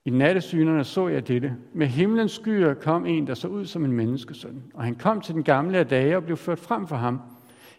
I 0.06 0.10
nattesynerne 0.10 0.84
så 0.84 1.08
jeg 1.08 1.28
dette. 1.28 1.56
Med 1.74 1.88
himlens 1.88 2.32
skyer 2.32 2.74
kom 2.74 3.06
en, 3.06 3.28
der 3.28 3.34
så 3.34 3.48
ud 3.48 3.66
som 3.66 3.86
en 3.86 3.92
menneskesøn. 3.92 4.64
Og 4.74 4.84
han 4.84 4.96
kom 4.96 5.22
til 5.22 5.36
den 5.36 5.44
gamle 5.44 5.78
af 5.78 5.88
dage 5.88 6.18
og 6.18 6.24
blev 6.24 6.38
ført 6.38 6.60
frem 6.60 6.88
for 6.88 6.96
ham. 6.96 7.22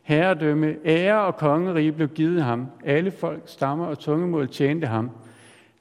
Herredømme, 0.02 0.76
ære 0.84 1.20
og 1.20 1.36
kongerige 1.36 1.92
blev 1.92 2.08
givet 2.08 2.42
ham. 2.42 2.66
Alle 2.84 3.10
folk, 3.10 3.42
stammer 3.46 3.86
og 3.86 3.98
tungemål 3.98 4.48
tjente 4.48 4.86
ham. 4.86 5.10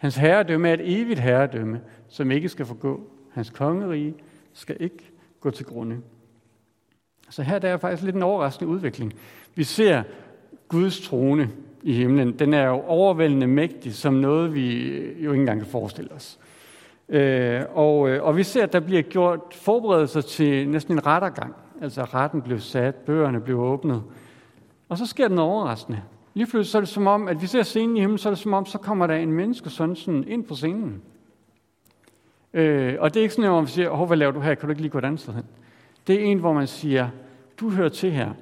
Hans 0.04 0.16
herredømme 0.16 0.70
er 0.70 0.74
et 0.74 1.02
evigt 1.02 1.20
herredømme, 1.20 1.82
som 2.08 2.32
ikke 2.32 2.50
skal 2.50 2.66
forgå. 2.66 3.02
Hans 3.32 3.50
kongerige 3.50 4.14
skal 4.54 4.78
ikke 4.80 5.12
gå 5.40 5.52
til 5.52 5.66
grunde. 5.66 5.98
Så 7.30 7.44
her 7.44 7.60
der 7.60 7.70
er 7.70 7.78
faktisk 7.78 8.04
lidt 8.04 8.16
en 8.16 8.24
overraskende 8.24 8.72
udvikling. 8.72 9.14
Vi 9.56 9.64
ser 9.64 10.04
Guds 10.68 11.02
trone 11.02 11.50
i 11.84 11.94
himlen. 11.94 12.40
Den 12.40 12.54
er 12.54 12.68
jo 12.68 12.82
overvældende 12.82 13.48
mægtig, 13.48 13.94
som 13.94 14.14
noget 14.14 14.54
vi 14.54 14.82
øh, 14.82 15.24
jo 15.24 15.32
ikke 15.32 15.42
engang 15.42 15.60
kan 15.60 15.70
forestille 15.70 16.12
os. 16.12 16.40
Øh, 17.10 17.62
og, 17.74 18.10
øh, 18.10 18.24
og 18.24 18.38
vi 18.38 18.44
ser, 18.44 18.64
at 18.64 18.74
der 18.74 18.80
bliver 18.80 19.02
gjort 19.02 19.40
forberedelser 19.52 20.22
til 20.22 20.70
næsten 20.70 20.94
en 20.94 21.06
rettergang. 21.06 21.56
Altså 21.82 22.04
retten 22.04 22.42
blev 22.42 22.60
sat, 22.60 22.96
bøgerne 22.96 23.40
blev 23.40 23.60
åbnet. 23.60 24.04
Og 24.90 24.98
så 24.98 25.06
sker 25.06 25.28
den 25.28 25.40
overraskende. 25.40 26.02
Lige 26.34 26.48
pludselig 26.48 26.72
så 26.72 26.78
er 26.78 26.82
det 26.82 26.90
som 26.90 27.08
om, 27.08 27.28
at 27.28 27.42
vi 27.42 27.48
ser 27.48 27.64
scenen 27.64 27.98
i 27.98 28.00
himlen, 28.00 28.18
så 28.18 28.30
er 28.30 28.32
det 28.32 28.40
som 28.40 28.54
om, 28.54 28.66
så 28.66 28.78
kommer 28.78 29.08
der 29.08 29.16
en 29.16 29.32
menneske 29.32 29.70
sådan, 29.70 29.96
sådan 29.96 30.28
ind 30.28 30.44
på 30.44 30.56
scenen. 30.56 31.02
Øh, 32.54 32.96
og 33.00 33.14
det 33.14 33.20
er 33.20 33.24
ikke 33.24 33.34
sådan, 33.34 33.52
at 33.52 33.56
man 33.56 33.68
siger, 33.68 33.90
Åh, 33.90 34.08
hvad 34.08 34.18
laver 34.18 34.32
du 34.32 34.40
her, 34.40 34.56
kan 34.56 34.68
du 34.68 34.72
ikke 34.72 34.82
lige 34.82 34.92
gå 34.92 34.98
et 34.98 35.06
andet 35.06 35.22
sted 35.22 35.34
hen? 35.34 35.46
Det 36.08 36.16
er 36.16 36.24
en, 36.24 36.40
hvor 36.40 36.54
man 36.54 36.68
siger, 36.68 37.10
du 37.60 37.70
hører 37.70 37.90
til 37.90 38.12
her. 38.12 38.34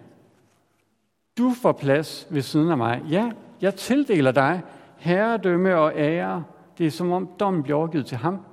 Du 1.37 1.51
får 1.61 1.71
plads 1.71 2.27
ved 2.29 2.41
siden 2.41 2.71
af 2.71 2.77
mig. 2.77 3.01
Ja, 3.09 3.31
jeg 3.61 3.75
tildeler 3.75 4.31
dig 4.31 4.61
herredømme 4.97 5.77
og 5.77 5.93
ære. 5.95 6.43
Det 6.77 6.85
er 6.85 6.91
som 6.91 7.11
om 7.11 7.29
dommen 7.39 7.63
bliver 7.63 7.77
overgivet 7.77 8.05
til 8.05 8.17
ham. 8.17 8.45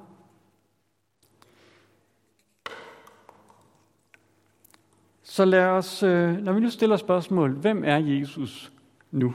Så 5.23 5.45
lad 5.45 5.66
os, 5.66 6.02
øh, 6.02 6.37
når 6.37 6.52
vi 6.52 6.61
nu 6.61 6.71
stiller 6.71 6.97
spørgsmål, 6.97 7.52
hvem 7.52 7.85
er 7.85 7.97
Jesus 7.97 8.73
nu? 9.10 9.34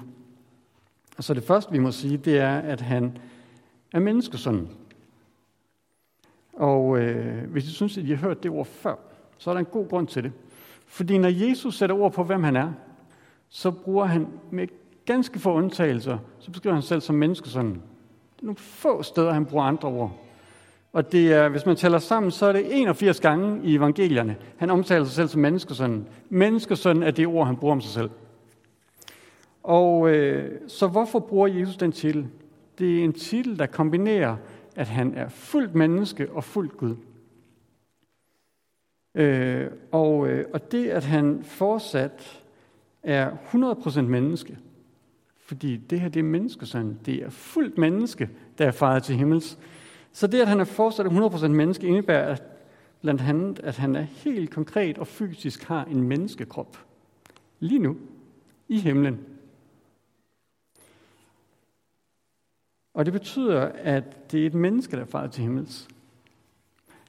Så 1.20 1.34
det 1.34 1.44
første, 1.44 1.72
vi 1.72 1.80
må 1.80 1.92
sige, 1.92 2.18
det 2.18 2.38
er, 2.38 2.58
at 2.58 2.82
han 2.82 3.18
er 3.94 4.00
menneskesønnen. 4.00 4.70
Og 6.54 7.00
øh, 7.00 7.52
hvis 7.52 7.66
I 7.66 7.72
synes, 7.72 7.98
at 7.98 8.04
I 8.04 8.10
har 8.10 8.16
hørt 8.16 8.44
det 8.44 8.52
ord 8.52 8.66
før, 8.66 8.96
så 9.38 9.50
er 9.50 9.54
der 9.54 9.60
en 9.60 9.66
god 9.66 9.90
grund 9.90 10.08
til 10.08 10.24
det. 10.24 10.32
Fordi 10.88 11.18
når 11.18 11.30
Jesus 11.30 11.78
sætter 11.78 11.96
ord 11.96 12.14
på, 12.14 12.24
hvem 12.24 12.44
han 12.44 12.56
er, 12.56 12.72
så 13.50 13.72
bruger 13.72 14.06
han 14.06 14.28
med 14.52 14.68
ganske 15.06 15.40
få 15.40 15.54
undtagelser, 15.54 16.18
så 16.40 16.52
beskriver 16.52 16.74
han 16.74 16.82
sig 16.82 16.90
selv 16.90 17.02
som 17.02 17.16
menneskesønnen. 17.16 17.74
Det 18.36 18.42
er 18.42 18.46
nogle 18.46 18.58
få 18.58 19.04
steder, 19.04 19.34
han 19.34 19.46
bruger 19.46 19.64
andre 19.66 19.90
ord. 19.90 20.20
Og 20.94 21.12
det 21.12 21.34
er, 21.34 21.50
hvis 21.50 21.66
man 21.66 21.76
tæller 21.76 22.00
sammen, 22.00 22.32
så 22.32 22.46
er 22.46 22.52
det 22.52 22.82
81 22.82 23.20
gange 23.20 23.62
i 23.64 23.76
evangelierne, 23.76 24.36
han 24.58 24.70
omtaler 24.70 25.06
sig 25.06 25.14
selv 25.14 25.28
som 25.28 25.42
menneskesønnen. 25.42 26.08
Menneskesønnen 26.30 27.04
er 27.04 27.12
det 27.12 27.28
ord, 27.28 27.48
han 27.48 27.58
bruger 27.58 27.72
om 27.72 27.82
sig 27.82 27.92
selv. 27.92 28.10
Og 29.64 30.10
øh, 30.10 30.60
så 30.68 30.88
hvorfor 30.88 31.20
bruger 31.20 31.48
Jesus 31.48 31.78
den 31.78 31.92
titel? 31.92 32.28
Det 32.78 33.00
er 33.00 33.04
en 33.04 33.14
titel, 33.14 33.60
der 33.60 33.66
kombinerer, 33.66 34.36
at 34.76 34.88
han 34.88 35.14
er 35.16 35.30
fuldt 35.30 35.76
menneske 35.76 36.32
og 36.32 36.44
fuldt 36.44 36.78
Gud. 36.78 36.96
Øh, 39.16 39.68
og, 39.92 40.28
øh, 40.28 40.46
og 40.54 40.72
det, 40.72 40.90
at 40.90 41.04
han 41.04 41.44
fortsat 41.44 42.44
er 43.04 43.32
100% 43.96 44.02
menneske, 44.02 44.58
fordi 45.46 45.78
det 45.78 46.00
her 46.00 46.10
det 46.10 46.20
er 46.20 46.24
menneskesøn, 46.24 47.00
det 47.06 47.16
er 47.24 47.30
fuldt 47.30 47.78
menneske, 47.78 48.30
der 48.58 48.66
er 48.66 48.72
faret 48.72 49.04
til 49.04 49.16
himmels. 49.16 49.58
Så 50.12 50.28
det, 50.28 50.42
at 50.42 50.48
han 50.48 50.60
er 50.60 50.64
fortsat 50.64 51.06
100% 51.06 51.48
menneske, 51.48 51.88
indebærer 51.88 52.32
at 52.34 52.44
blandt 53.02 53.22
andet, 53.22 53.60
at 53.60 53.78
han 53.78 53.96
er 53.96 54.02
helt 54.02 54.50
konkret 54.50 54.98
og 54.98 55.08
fysisk 55.08 55.64
har 55.64 55.86
en 55.86 56.04
menneskekrop. 56.04 56.78
Lige 57.60 57.80
nu, 57.80 57.98
i 58.68 58.80
himlen. 58.80 59.20
Og 62.94 63.06
det 63.06 63.14
betyder, 63.14 63.62
at 63.84 64.32
det 64.32 64.42
er 64.42 64.46
et 64.46 64.54
menneske, 64.54 64.98
der 64.98 65.06
farer 65.06 65.28
til 65.28 65.42
himmels. 65.44 65.88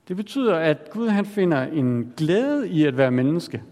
Det 0.08 0.16
betyder, 0.16 0.56
at 0.56 0.90
Gud 0.90 1.08
han 1.08 1.26
finder 1.26 1.62
en 1.62 2.12
glæde 2.16 2.68
i 2.68 2.84
at 2.84 2.96
være 2.96 3.10
menneske. 3.10 3.62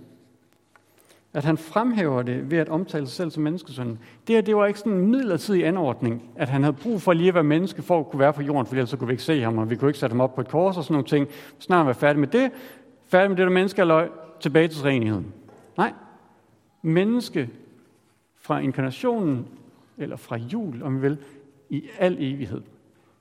At 1.35 1.45
han 1.45 1.59
fremhæver 1.59 2.23
det 2.23 2.51
ved 2.51 2.59
at 2.59 2.69
omtale 2.69 3.07
sig 3.07 3.17
selv 3.17 3.31
som 3.31 3.43
menneskesønnen. 3.43 3.99
Det 4.27 4.35
her, 4.35 4.43
det 4.43 4.57
var 4.57 4.67
ikke 4.67 4.79
sådan 4.79 4.93
en 4.93 5.07
midlertidig 5.07 5.67
anordning, 5.67 6.23
at 6.37 6.49
han 6.49 6.63
havde 6.63 6.77
brug 6.77 7.03
for 7.03 7.13
lige 7.13 7.29
at 7.29 7.35
være 7.35 7.45
menneske 7.45 7.83
for 7.83 8.01
at 8.01 8.11
kunne 8.11 8.21
være 8.21 8.33
på 8.33 8.43
jorden, 8.43 8.67
for 8.67 8.75
ellers 8.75 8.91
så 8.91 8.97
kunne 8.97 9.09
vi 9.09 9.13
ikke 9.13 9.23
se 9.23 9.41
ham, 9.43 9.59
og 9.59 9.71
vi 9.71 9.77
kunne 9.77 9.91
ikke 9.91 9.99
sætte 9.99 10.13
ham 10.13 10.21
op 10.21 10.35
på 10.35 10.41
et 10.41 10.49
kors 10.49 10.77
og 10.77 10.85
sådan 10.85 10.95
nogle 10.95 11.09
ting. 11.09 11.29
Snart 11.59 11.87
var 11.87 11.93
færdig 11.93 12.21
med 12.21 12.29
det, 12.29 12.51
færdig 13.07 13.31
med 13.31 13.37
det 13.37 13.45
der 13.45 13.53
menneskealøj, 13.53 14.09
tilbage 14.41 14.69
til 14.69 14.83
renigheden. 14.83 15.33
Nej, 15.77 15.93
menneske 16.83 17.51
fra 18.41 18.59
inkarnationen, 18.59 19.47
eller 19.99 20.17
fra 20.17 20.37
jul, 20.37 20.83
om 20.83 20.97
vi 20.97 21.01
vil, 21.01 21.19
i 21.73 21.89
al 21.99 22.17
evighed. 22.19 22.63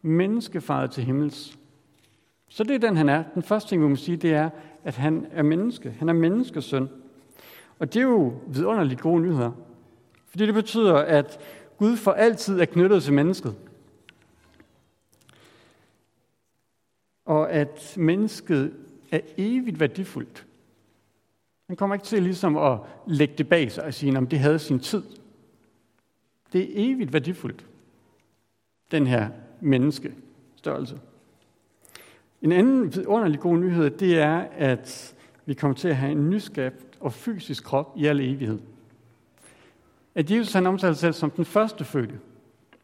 Menneskefaret 0.02 0.92
til 0.92 1.04
himmels. 1.04 1.58
Så 2.48 2.64
det 2.64 2.76
er 2.76 2.80
den, 2.88 2.98
han 2.98 3.10
er. 3.10 3.24
Den 3.34 3.44
første 3.44 3.70
ting, 3.70 3.84
vi 3.84 3.88
må 3.88 3.96
sige, 3.96 4.18
det 4.18 4.34
er, 4.34 4.50
at 4.84 4.96
han 4.96 5.28
er 5.32 5.44
menneske. 5.44 5.92
Han 5.92 6.10
er 6.10 6.14
menneskesøn. 6.14 6.90
Og 7.80 7.94
det 7.94 8.00
er 8.00 8.04
jo 8.04 8.34
vidunderligt 8.48 9.02
gode 9.02 9.22
nyheder. 9.22 9.52
Fordi 10.26 10.46
det 10.46 10.54
betyder, 10.54 10.96
at 10.96 11.40
Gud 11.78 11.98
for 11.98 12.12
altid 12.12 12.60
er 12.60 12.66
knyttet 12.66 13.04
til 13.04 13.14
mennesket. 13.14 13.56
Og 17.26 17.52
at 17.52 17.94
mennesket 17.98 18.74
er 19.12 19.20
evigt 19.38 19.80
værdifuldt. 19.80 20.46
Han 21.68 21.76
kommer 21.76 21.96
ikke 21.96 22.06
til 22.06 22.24
ligesom 22.24 22.58
at 22.58 22.80
lægge 23.08 23.34
det 23.38 23.50
bag 23.50 23.72
sig 23.72 23.84
og 23.84 23.94
sige, 23.94 24.18
om 24.18 24.28
det 24.28 24.40
havde 24.40 24.60
sin 24.60 24.80
tid. 24.80 25.04
Det 26.54 26.62
er 26.62 26.68
evigt 26.76 27.14
værdifuldt, 27.14 27.66
den 28.92 29.08
her 29.08 29.30
menneskestørrelse. 29.62 31.00
En 32.42 32.52
anden 32.52 33.06
underlig 33.06 33.40
god 33.40 33.58
nyhed, 33.58 33.90
det 33.90 34.20
er, 34.20 34.46
at 34.58 35.16
vi 35.46 35.54
kommer 35.54 35.76
til 35.76 35.88
at 35.88 35.96
have 35.96 36.12
en 36.12 36.30
nyskabt 36.30 36.86
og 37.00 37.14
fysisk 37.14 37.64
krop 37.64 37.94
i 37.98 38.06
al 38.06 38.20
evighed. 38.20 38.60
At 40.16 40.32
Jesus 40.32 40.54
han 40.54 40.68
omtaler 40.68 40.94
sig 40.94 41.00
selv 41.00 41.14
som 41.14 41.32
den 41.32 41.46
første 41.46 41.84
fødte, 41.84 42.20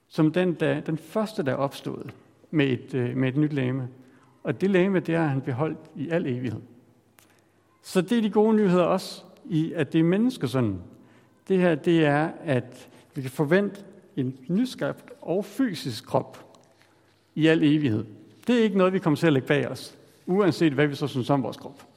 som 0.08 0.32
den, 0.32 0.54
der, 0.54 0.80
den 0.80 0.98
første, 0.98 1.44
der 1.44 1.54
opstod 1.54 2.04
med 2.52 2.68
et, 2.68 2.94
øh, 2.94 3.18
med 3.18 3.30
et 3.30 3.38
nyt 3.38 3.54
læme. 3.54 3.88
Og 4.44 4.62
det 4.62 4.70
læme, 4.70 5.00
det 5.00 5.16
har 5.16 5.26
han 5.26 5.42
beholdt 5.42 5.80
i 5.96 6.10
al 6.10 6.26
evighed. 6.26 6.62
Så 7.84 8.02
det 8.02 8.18
er 8.18 8.22
de 8.22 8.30
gode 8.30 8.56
nyheder 8.56 8.84
også 8.84 9.24
i, 9.46 9.74
at 9.74 9.94
det 9.94 10.00
er 10.00 10.04
menneskesønnen. 10.04 10.82
Det 11.48 11.58
her, 11.58 11.76
det 11.76 12.06
er, 12.06 12.30
at 12.44 12.90
vi 13.16 13.22
kan 13.22 13.32
forvente 13.32 13.84
en 14.18 14.38
nyskabt 14.48 15.12
og 15.22 15.46
fysisk 15.46 16.06
krop 16.06 16.58
i 17.36 17.48
al 17.48 17.64
evighed. 17.64 18.06
Det 18.48 18.60
er 18.60 18.64
ikke 18.64 18.78
noget, 18.78 18.94
vi 18.94 19.00
kommer 19.00 19.18
til 19.18 19.28
at 19.28 19.34
lægge 19.34 19.48
bag 19.48 19.68
os, 19.68 19.98
uanset 20.26 20.74
hvad 20.74 20.88
vi 20.88 20.96
så 20.96 21.08
synes 21.08 21.30
om 21.30 21.44
vores 21.44 21.58
krop. 21.58 21.88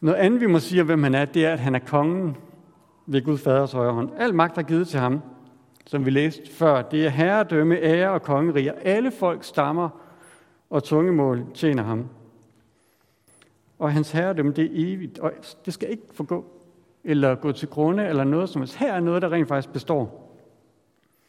Noget 0.00 0.18
andet, 0.18 0.40
vi 0.40 0.46
må 0.46 0.58
sige 0.58 0.80
om, 0.80 0.86
hvem 0.86 1.02
han 1.02 1.14
er, 1.14 1.24
det 1.24 1.46
er, 1.46 1.52
at 1.52 1.60
han 1.60 1.74
er 1.74 1.78
kongen 1.78 2.36
ved 3.06 3.22
Gud 3.24 3.38
Faders 3.38 3.72
højre 3.72 3.92
hånd. 3.92 4.10
Al 4.18 4.34
magt 4.34 4.58
er 4.58 4.62
givet 4.62 4.88
til 4.88 5.00
ham, 5.00 5.20
som 5.86 6.04
vi 6.04 6.10
læste 6.10 6.50
før. 6.50 6.82
Det 6.82 7.06
er 7.06 7.10
herredømme, 7.10 7.78
ære 7.78 8.10
og 8.10 8.22
kongeriger. 8.22 8.72
Alle 8.72 9.10
folk 9.10 9.44
stammer 9.44 9.88
og 10.70 10.84
tungemål 10.84 11.46
tjener 11.54 11.82
ham. 11.82 12.08
Og 13.78 13.92
hans 13.92 14.12
herredømme, 14.12 14.52
det 14.52 14.64
er 14.64 14.70
evigt, 14.72 15.18
og 15.18 15.32
det 15.66 15.74
skal 15.74 15.90
ikke 15.90 16.02
forgå, 16.12 16.61
eller 17.04 17.34
gå 17.34 17.52
til 17.52 17.68
grunde, 17.68 18.06
eller 18.06 18.24
noget 18.24 18.48
som 18.48 18.62
helst. 18.62 18.76
Her 18.76 18.92
er 18.92 19.00
noget, 19.00 19.22
der 19.22 19.32
rent 19.32 19.48
faktisk 19.48 19.72
består. 19.72 20.00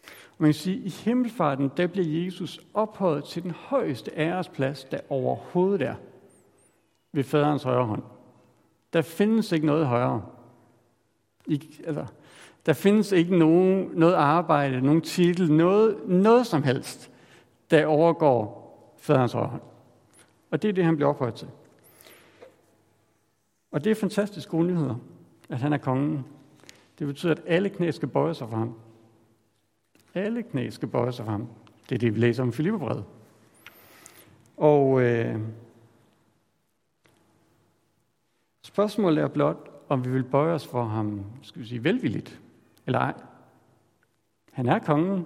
Og 0.04 0.38
man 0.38 0.48
kan 0.48 0.54
sige, 0.54 0.78
at 0.78 0.86
i 0.86 0.90
himmelfarten, 0.90 1.72
der 1.78 1.88
bliver 1.88 2.26
Jesus 2.26 2.60
ophøjet 2.74 3.24
til 3.24 3.44
den 3.44 3.52
højeste 3.52 4.12
æresplads, 4.18 4.84
der 4.84 5.00
overhovedet 5.10 5.82
er 5.82 5.96
ved 7.12 7.24
faderens 7.24 7.64
højre 7.64 7.86
hånd. 7.86 8.04
Der 8.94 9.02
findes 9.02 9.52
ikke 9.52 9.66
noget 9.66 9.88
højere. 9.88 10.26
I, 11.46 11.80
altså, 11.88 12.06
der 12.66 12.74
findes 12.74 13.12
ikke 13.12 13.38
nogen, 13.38 13.90
noget 13.94 14.14
arbejde, 14.14 14.82
nogen 14.82 15.02
titel, 15.02 15.52
noget, 15.52 15.98
noget 16.08 16.48
som 16.48 16.64
helst, 16.64 17.12
der 17.72 17.86
overgår 17.86 18.64
faderens 18.98 19.34
hånd. 19.34 19.62
Og 20.52 20.62
det 20.62 20.70
er 20.70 20.74
det, 20.74 20.86
han 20.86 20.96
bliver 20.96 21.10
ophøjet 21.10 21.34
til. 21.34 21.48
Og 23.72 23.84
det 23.84 23.92
er 23.92 23.96
fantastisk 23.96 24.50
gode 24.50 24.68
nyheder, 24.68 24.96
at 25.50 25.60
han 25.60 25.74
er 25.74 25.78
kongen. 25.78 26.26
Det 27.00 27.08
betyder, 27.08 27.32
at 27.32 27.42
alle 27.46 27.70
knæ 27.70 27.92
skal 27.92 28.08
bøje 28.08 28.34
sig 28.34 28.50
for 28.50 28.58
ham. 28.58 28.74
Alle 30.14 30.44
knæ 30.44 30.70
skal 30.70 30.88
bøje 30.88 31.12
sig 31.12 31.26
for 31.26 31.32
ham. 31.32 31.48
Det 31.90 31.96
er 31.96 32.00
det, 32.00 32.16
vi 32.16 32.20
læser 32.20 32.44
om 32.44 32.54
Filipperbrevet. 32.54 33.06
Og 34.58 35.02
øh, 35.02 35.40
Spørgsmålet 38.74 39.24
er 39.24 39.28
blot, 39.28 39.70
om 39.90 40.06
vi 40.06 40.12
vil 40.12 40.24
bøje 40.24 40.54
os 40.54 40.68
for 40.68 40.84
ham, 40.84 41.26
skal 41.42 41.62
vi 41.62 41.68
sige, 41.68 41.84
velvilligt, 41.84 42.40
eller 42.86 43.00
ej. 43.00 43.14
Han 44.52 44.66
er 44.66 44.80
kongen. 44.80 45.26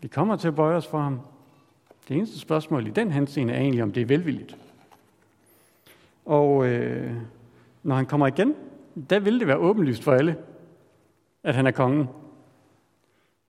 Vi 0.00 0.08
kommer 0.08 0.36
til 0.36 0.48
at 0.48 0.54
bøje 0.54 0.76
os 0.76 0.86
for 0.86 0.98
ham. 0.98 1.20
Det 2.08 2.16
eneste 2.16 2.38
spørgsmål 2.38 2.86
i 2.86 2.90
den 2.90 3.10
henseende 3.12 3.54
er 3.54 3.60
egentlig, 3.60 3.82
om 3.82 3.92
det 3.92 4.00
er 4.00 4.06
velvilligt. 4.06 4.56
Og 6.24 6.66
øh, 6.66 7.16
når 7.82 7.94
han 7.94 8.06
kommer 8.06 8.26
igen, 8.26 8.54
der 9.10 9.20
vil 9.20 9.40
det 9.40 9.46
være 9.46 9.56
åbenlyst 9.56 10.02
for 10.02 10.12
alle, 10.12 10.36
at 11.42 11.54
han 11.54 11.66
er 11.66 11.70
kongen. 11.70 12.08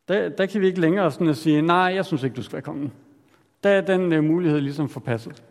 Der, 0.07 0.29
der 0.29 0.45
kan 0.45 0.61
vi 0.61 0.67
ikke 0.67 0.81
længere 0.81 1.11
sådan 1.11 1.29
at 1.29 1.37
sige, 1.37 1.61
nej, 1.61 1.77
jeg 1.95 2.05
synes 2.05 2.23
ikke, 2.23 2.35
du 2.35 2.41
skal 2.41 2.53
være 2.53 2.61
kongen. 2.61 2.93
Der 3.63 3.69
er 3.69 3.81
den 3.81 4.13
øh, 4.13 4.23
mulighed 4.23 4.61
ligesom 4.61 4.89
forpasset. 4.89 5.43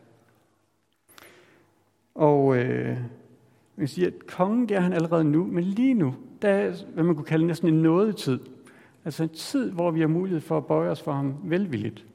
Og 2.15 2.57
øh, 2.57 2.99
man 3.77 3.89
siger, 3.89 4.07
at 4.07 4.27
kongen 4.27 4.69
det 4.69 4.77
er 4.77 4.81
han 4.81 4.93
allerede 4.93 5.25
nu, 5.25 5.45
men 5.45 5.65
lige 5.65 5.95
nu, 5.95 6.15
der 6.43 6.49
er, 6.49 6.73
hvad 6.95 7.05
man 7.05 7.15
kunne 7.15 7.25
kalde 7.25 7.47
næsten 7.47 7.69
en 7.69 7.83
nådetid. 7.83 8.41
Altså 9.05 9.23
en 9.23 9.29
tid, 9.29 9.71
hvor 9.71 9.91
vi 9.91 10.01
har 10.01 10.07
mulighed 10.07 10.41
for 10.41 10.57
at 10.57 10.67
bøje 10.67 10.91
os 10.91 11.03
for 11.03 11.13
ham 11.13 11.35
velvilligt. 11.43 12.07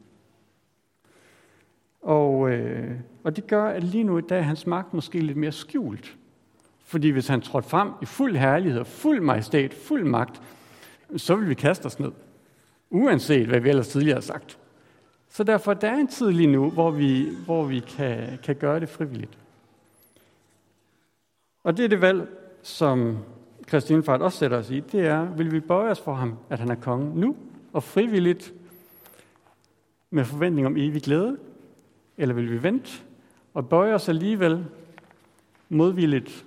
Og, 2.02 2.52
øh, 2.52 3.00
og 3.24 3.36
det 3.36 3.48
gør, 3.48 3.64
at 3.66 3.84
lige 3.84 4.04
nu 4.04 4.20
der 4.20 4.36
er 4.36 4.42
hans 4.42 4.68
magt 4.68 4.94
måske 4.94 5.20
lidt 5.20 5.38
mere 5.38 5.52
skjult. 5.52 6.18
Fordi 6.90 7.10
hvis 7.10 7.28
han 7.28 7.42
trådte 7.42 7.70
frem 7.70 7.92
i 8.02 8.06
fuld 8.06 8.36
herlighed, 8.36 8.86
fuld 8.86 9.22
majestæt, 9.22 9.74
fuld 9.74 10.04
magt, 10.04 10.42
så 11.18 11.36
vil 11.36 11.50
vi 11.50 11.54
kaste 11.54 11.86
os 11.86 12.00
ned. 12.00 12.12
Uanset 12.90 13.48
hvad 13.48 13.60
vi 13.60 13.70
ellers 13.70 13.88
tidligere 13.88 14.16
har 14.16 14.22
sagt. 14.22 14.58
Så 15.30 15.44
derfor 15.44 15.74
der 15.74 15.90
er 15.90 15.96
en 15.96 16.08
tid 16.08 16.32
lige 16.32 16.48
nu, 16.48 16.70
hvor 16.70 16.92
vi, 16.92 17.28
hvor 17.46 17.64
vi 17.64 17.80
kan, 17.80 18.40
kan 18.44 18.56
gøre 18.56 18.80
det 18.80 18.90
frivilligt. 18.90 19.38
Og 21.64 21.78
det 21.78 21.86
er 21.86 21.90
det 21.90 22.02
valg, 22.02 22.28
som 22.64 23.18
Christine 23.68 24.04
Fart 24.04 24.22
også 24.22 24.38
sætter 24.38 24.58
os 24.58 24.70
i. 24.70 24.80
Det 24.80 25.06
er, 25.06 25.26
vil 25.26 25.52
vi 25.52 25.60
bøje 25.60 25.92
os 25.92 26.00
for 26.00 26.14
ham, 26.14 26.38
at 26.50 26.60
han 26.60 26.70
er 26.70 26.76
konge 26.76 27.20
nu, 27.20 27.36
og 27.74 27.84
frivilligt, 27.84 28.54
med 30.10 30.26
forventning 30.26 30.68
om 30.68 30.78
evig 30.78 31.02
glæde, 31.02 31.38
eller 32.18 32.36
vil 32.36 32.52
vi 32.52 32.64
vente 32.64 32.92
og 33.54 33.70
bøje 33.70 33.94
os 33.94 34.10
alligevel 34.10 34.66
modvilligt 35.70 36.46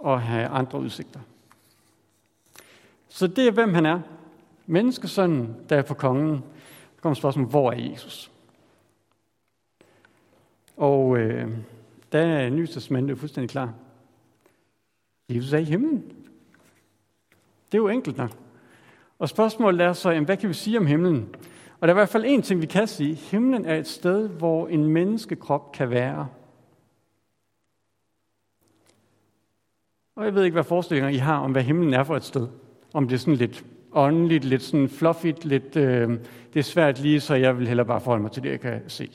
og 0.00 0.22
have 0.22 0.46
andre 0.46 0.80
udsigter? 0.80 1.20
Så 3.08 3.26
det 3.26 3.46
er, 3.46 3.50
hvem 3.50 3.74
han 3.74 3.86
er. 3.86 4.00
Menneskesønnen, 4.66 5.56
der 5.68 5.76
er 5.76 5.82
på 5.82 5.94
kongen. 5.94 6.42
Så 6.96 7.02
kommer 7.02 7.14
spørgsmålet, 7.14 7.50
hvor 7.50 7.72
er 7.72 7.76
Jesus? 7.76 8.30
Og 10.76 11.18
øh, 11.18 11.48
der 12.12 12.20
er 12.20 12.50
Nye 12.50 13.16
fuldstændig 13.16 13.50
klar. 13.50 13.72
Jesus 15.28 15.52
er 15.52 15.58
i 15.58 15.64
himlen. 15.64 16.04
Det 17.72 17.78
er 17.78 17.82
jo 17.82 17.88
enkelt 17.88 18.16
nok. 18.16 18.30
Og 19.18 19.28
spørgsmålet 19.28 19.80
er 19.80 19.92
så, 19.92 20.10
jamen, 20.10 20.24
hvad 20.24 20.36
kan 20.36 20.48
vi 20.48 20.54
sige 20.54 20.78
om 20.78 20.86
himlen? 20.86 21.34
Og 21.80 21.88
der 21.88 21.94
er 21.94 21.96
i 21.96 22.00
hvert 22.00 22.08
fald 22.08 22.24
en 22.26 22.42
ting, 22.42 22.60
vi 22.60 22.66
kan 22.66 22.88
sige. 22.88 23.14
Himlen 23.14 23.64
er 23.64 23.76
et 23.76 23.88
sted, 23.88 24.28
hvor 24.28 24.68
en 24.68 24.84
menneskekrop 24.84 25.72
kan 25.72 25.90
være. 25.90 26.28
Og 30.16 30.24
jeg 30.24 30.34
ved 30.34 30.44
ikke, 30.44 30.54
hvad 30.54 30.64
forestillinger 30.64 31.10
I 31.10 31.16
har 31.16 31.38
om, 31.38 31.52
hvad 31.52 31.62
himlen 31.62 31.94
er 31.94 32.04
for 32.04 32.16
et 32.16 32.24
sted. 32.24 32.48
Om 32.94 33.08
det 33.08 33.14
er 33.14 33.18
sådan 33.18 33.34
lidt 33.34 33.64
åndeligt, 33.92 34.44
lidt 34.44 34.62
sådan 34.62 34.88
fluffigt, 34.88 35.44
lidt, 35.44 35.76
øh, 35.76 36.08
det 36.52 36.58
er 36.58 36.62
svært 36.62 37.00
lige, 37.00 37.20
så 37.20 37.34
jeg 37.34 37.58
vil 37.58 37.68
hellere 37.68 37.86
bare 37.86 38.00
forholde 38.00 38.22
mig 38.22 38.32
til 38.32 38.42
det, 38.42 38.50
jeg 38.50 38.60
kan 38.60 38.80
se. 38.88 39.10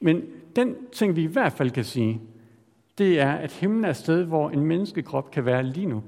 Men 0.00 0.22
den 0.56 0.76
ting, 0.92 1.16
vi 1.16 1.22
i 1.22 1.26
hvert 1.26 1.52
fald 1.52 1.70
kan 1.70 1.84
sige, 1.84 2.20
det 2.98 3.20
er, 3.20 3.32
at 3.32 3.52
himlen 3.52 3.84
er 3.84 3.90
et 3.90 3.96
sted, 3.96 4.24
hvor 4.24 4.50
en 4.50 4.60
menneskekrop 4.60 5.30
kan 5.30 5.44
være 5.44 5.62
lige 5.62 5.86
nu. 5.86 6.02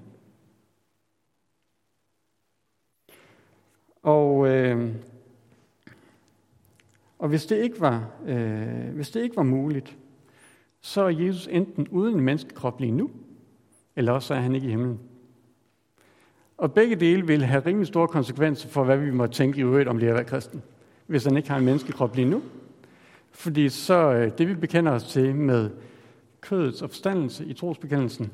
Og, 4.03 4.49
øh, 4.49 4.95
og 7.19 7.29
hvis, 7.29 7.47
det 7.47 7.57
ikke 7.57 7.81
var, 7.81 8.11
øh, 8.27 8.95
hvis 8.95 9.11
det 9.11 9.23
ikke 9.23 9.37
var 9.37 9.43
muligt, 9.43 9.97
så 10.81 11.03
er 11.03 11.09
Jesus 11.09 11.47
enten 11.47 11.89
uden 11.89 12.15
en 12.15 12.21
menneskekrop 12.21 12.81
lige 12.81 12.93
nu, 12.93 13.11
eller 13.97 14.13
også 14.13 14.35
er 14.35 14.39
han 14.39 14.55
ikke 14.55 14.67
i 14.67 14.71
himlen. 14.71 15.01
Og 16.57 16.73
begge 16.73 16.97
dele 16.97 17.27
vil 17.27 17.45
have 17.45 17.67
rimelig 17.67 17.87
store 17.87 18.09
konsekvenser 18.09 18.69
for, 18.69 18.85
hvad 18.85 18.97
vi 18.97 19.11
må 19.11 19.27
tænke 19.27 19.59
i 19.59 19.63
øvrigt 19.63 19.89
om 19.89 19.99
det 19.99 20.09
at 20.09 20.15
være 20.15 20.25
kristen, 20.25 20.63
hvis 21.07 21.25
han 21.25 21.37
ikke 21.37 21.51
har 21.51 21.59
en 21.59 21.65
menneskekrop 21.65 22.17
lige 22.17 22.31
nu. 22.31 22.43
Fordi 23.31 23.69
så 23.69 24.13
øh, 24.13 24.39
det, 24.39 24.49
vi 24.49 24.55
bekender 24.55 24.93
os 24.93 25.05
til 25.05 25.35
med 25.35 25.71
kødets 26.41 26.83
opstandelse 26.83 27.45
i 27.45 27.53
trosbekendelsen, 27.53 28.33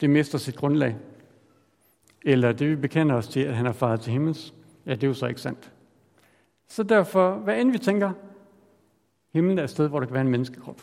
det 0.00 0.10
mister 0.10 0.38
sit 0.38 0.56
grundlag. 0.56 0.96
Eller 2.24 2.52
det, 2.52 2.70
vi 2.70 2.76
bekender 2.76 3.14
os 3.14 3.28
til, 3.28 3.40
at 3.40 3.54
han 3.54 3.66
er 3.66 3.72
faret 3.72 4.00
til 4.00 4.12
himmels, 4.12 4.54
ja, 4.86 4.94
det 4.94 5.04
er 5.04 5.08
jo 5.08 5.14
så 5.14 5.26
ikke 5.26 5.40
sandt. 5.40 5.72
Så 6.68 6.82
derfor, 6.82 7.34
hvad 7.34 7.60
end 7.60 7.72
vi 7.72 7.78
tænker, 7.78 8.12
himlen 9.32 9.58
er 9.58 9.64
et 9.64 9.70
sted, 9.70 9.88
hvor 9.88 10.00
der 10.00 10.06
kan 10.06 10.14
være 10.14 10.24
en 10.24 10.30
menneskekrop. 10.30 10.80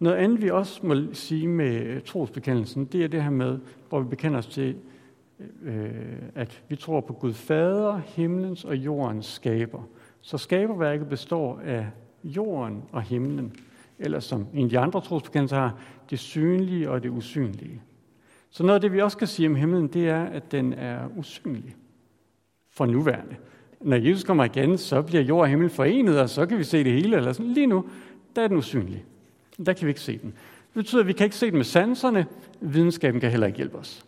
Noget 0.00 0.16
andet, 0.16 0.42
vi 0.42 0.50
også 0.50 0.86
må 0.86 0.94
sige 1.12 1.48
med 1.48 1.80
øh, 1.80 2.02
trosbekendelsen, 2.02 2.84
det 2.84 3.04
er 3.04 3.08
det 3.08 3.22
her 3.22 3.30
med, 3.30 3.58
hvor 3.88 4.00
vi 4.00 4.08
bekender 4.08 4.38
os 4.38 4.46
til, 4.46 4.76
øh, 5.62 5.90
at 6.34 6.62
vi 6.68 6.76
tror 6.76 7.00
på 7.00 7.12
Gud 7.12 7.32
Fader, 7.32 8.00
himlens 8.06 8.64
og 8.64 8.76
jordens 8.76 9.26
skaber. 9.26 9.82
Så 10.20 10.38
skaberværket 10.38 11.08
består 11.08 11.60
af 11.64 11.86
jorden 12.24 12.82
og 12.92 13.02
himlen, 13.02 13.52
eller 13.98 14.20
som 14.20 14.46
en 14.54 14.64
af 14.64 14.70
de 14.70 14.78
andre 14.78 15.00
trosbekendelser 15.00 15.56
har, 15.56 15.78
det 16.10 16.18
synlige 16.18 16.90
og 16.90 17.02
det 17.02 17.08
usynlige. 17.08 17.82
Så 18.50 18.62
noget 18.62 18.74
af 18.74 18.80
det, 18.80 18.92
vi 18.92 19.00
også 19.00 19.16
kan 19.16 19.26
sige 19.26 19.48
om 19.48 19.54
himlen, 19.54 19.88
det 19.88 20.08
er, 20.08 20.22
at 20.22 20.52
den 20.52 20.72
er 20.72 20.98
usynlig 21.16 21.76
for 22.70 22.86
nuværende. 22.86 23.36
Når 23.80 23.96
Jesus 23.96 24.24
kommer 24.24 24.44
igen, 24.44 24.78
så 24.78 25.02
bliver 25.02 25.22
jord 25.22 25.40
og 25.40 25.48
himmel 25.48 25.68
forenet, 25.68 26.20
og 26.20 26.30
så 26.30 26.46
kan 26.46 26.58
vi 26.58 26.64
se 26.64 26.84
det 26.84 26.92
hele. 26.92 27.16
Eller 27.16 27.32
sådan. 27.32 27.52
Lige 27.52 27.66
nu, 27.66 27.84
der 28.36 28.42
er 28.42 28.48
den 28.48 28.56
usynlig. 28.56 29.04
Der 29.66 29.72
kan 29.72 29.86
vi 29.86 29.90
ikke 29.90 30.00
se 30.00 30.18
den. 30.18 30.30
Det 30.74 30.74
betyder, 30.74 31.00
at 31.00 31.06
vi 31.06 31.12
kan 31.12 31.24
ikke 31.24 31.36
se 31.36 31.46
den 31.46 31.56
med 31.56 31.64
sanserne. 31.64 32.26
Videnskaben 32.60 33.20
kan 33.20 33.30
heller 33.30 33.46
ikke 33.46 33.56
hjælpe 33.56 33.78
os. 33.78 34.06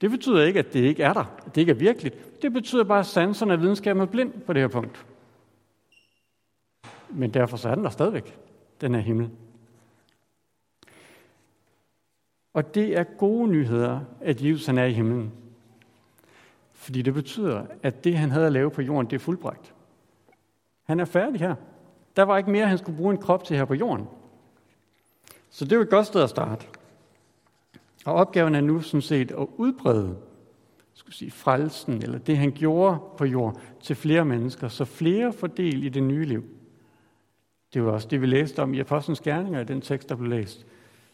Det 0.00 0.10
betyder 0.10 0.44
ikke, 0.44 0.58
at 0.58 0.72
det 0.72 0.80
ikke 0.80 1.02
er 1.02 1.12
der, 1.12 1.24
at 1.46 1.54
det 1.54 1.60
ikke 1.60 1.70
er 1.70 1.76
virkeligt. 1.76 2.42
Det 2.42 2.52
betyder 2.52 2.84
bare, 2.84 2.98
at 2.98 3.06
sanserne 3.06 3.52
og 3.52 3.60
videnskaben 3.60 4.02
er 4.02 4.06
blind 4.06 4.32
på 4.32 4.52
det 4.52 4.62
her 4.62 4.68
punkt. 4.68 5.06
Men 7.10 7.34
derfor 7.34 7.56
så 7.56 7.68
er 7.68 7.74
den 7.74 7.84
der 7.84 7.90
stadigvæk, 7.90 8.38
den 8.80 8.94
her 8.94 9.00
himmel. 9.00 9.30
Og 12.54 12.74
det 12.74 12.96
er 12.96 13.04
gode 13.04 13.48
nyheder, 13.48 14.00
at 14.20 14.42
Jesus 14.42 14.66
han 14.66 14.78
er 14.78 14.84
i 14.84 14.92
himlen. 14.92 15.32
Fordi 16.72 17.02
det 17.02 17.14
betyder, 17.14 17.66
at 17.82 18.04
det, 18.04 18.18
han 18.18 18.30
havde 18.30 18.46
at 18.46 18.52
lave 18.52 18.70
på 18.70 18.82
jorden, 18.82 19.10
det 19.10 19.16
er 19.16 19.20
fuldbragt. 19.20 19.74
Han 20.84 21.00
er 21.00 21.04
færdig 21.04 21.40
her. 21.40 21.54
Der 22.16 22.22
var 22.22 22.38
ikke 22.38 22.50
mere, 22.50 22.66
han 22.66 22.78
skulle 22.78 22.98
bruge 22.98 23.14
en 23.14 23.20
krop 23.20 23.44
til 23.44 23.56
her 23.56 23.64
på 23.64 23.74
jorden. 23.74 24.06
Så 25.56 25.64
det 25.64 25.72
er 25.72 25.76
jo 25.76 25.82
et 25.82 25.90
godt 25.90 26.06
sted 26.06 26.22
at 26.22 26.30
starte. 26.30 26.66
Og 28.04 28.14
opgaven 28.14 28.54
er 28.54 28.60
nu 28.60 28.80
sådan 28.80 29.02
set 29.02 29.30
at 29.30 29.46
udbrede 29.56 30.16
skulle 30.94 31.14
sige, 31.14 31.30
frelsen, 31.30 32.02
eller 32.02 32.18
det 32.18 32.38
han 32.38 32.52
gjorde 32.52 32.98
på 33.18 33.24
jord, 33.24 33.60
til 33.80 33.96
flere 33.96 34.24
mennesker, 34.24 34.68
så 34.68 34.84
flere 34.84 35.32
får 35.32 35.46
del 35.46 35.84
i 35.84 35.88
det 35.88 36.02
nye 36.02 36.24
liv. 36.24 36.44
Det 37.74 37.84
var 37.84 37.92
også 37.92 38.08
det, 38.08 38.20
vi 38.20 38.26
læste 38.26 38.62
om 38.62 38.74
i 38.74 38.80
Apostlenes 38.80 39.20
Gerninger, 39.20 39.60
i 39.60 39.64
den 39.64 39.80
tekst, 39.80 40.08
der 40.08 40.14
blev 40.14 40.30
læst, 40.30 40.66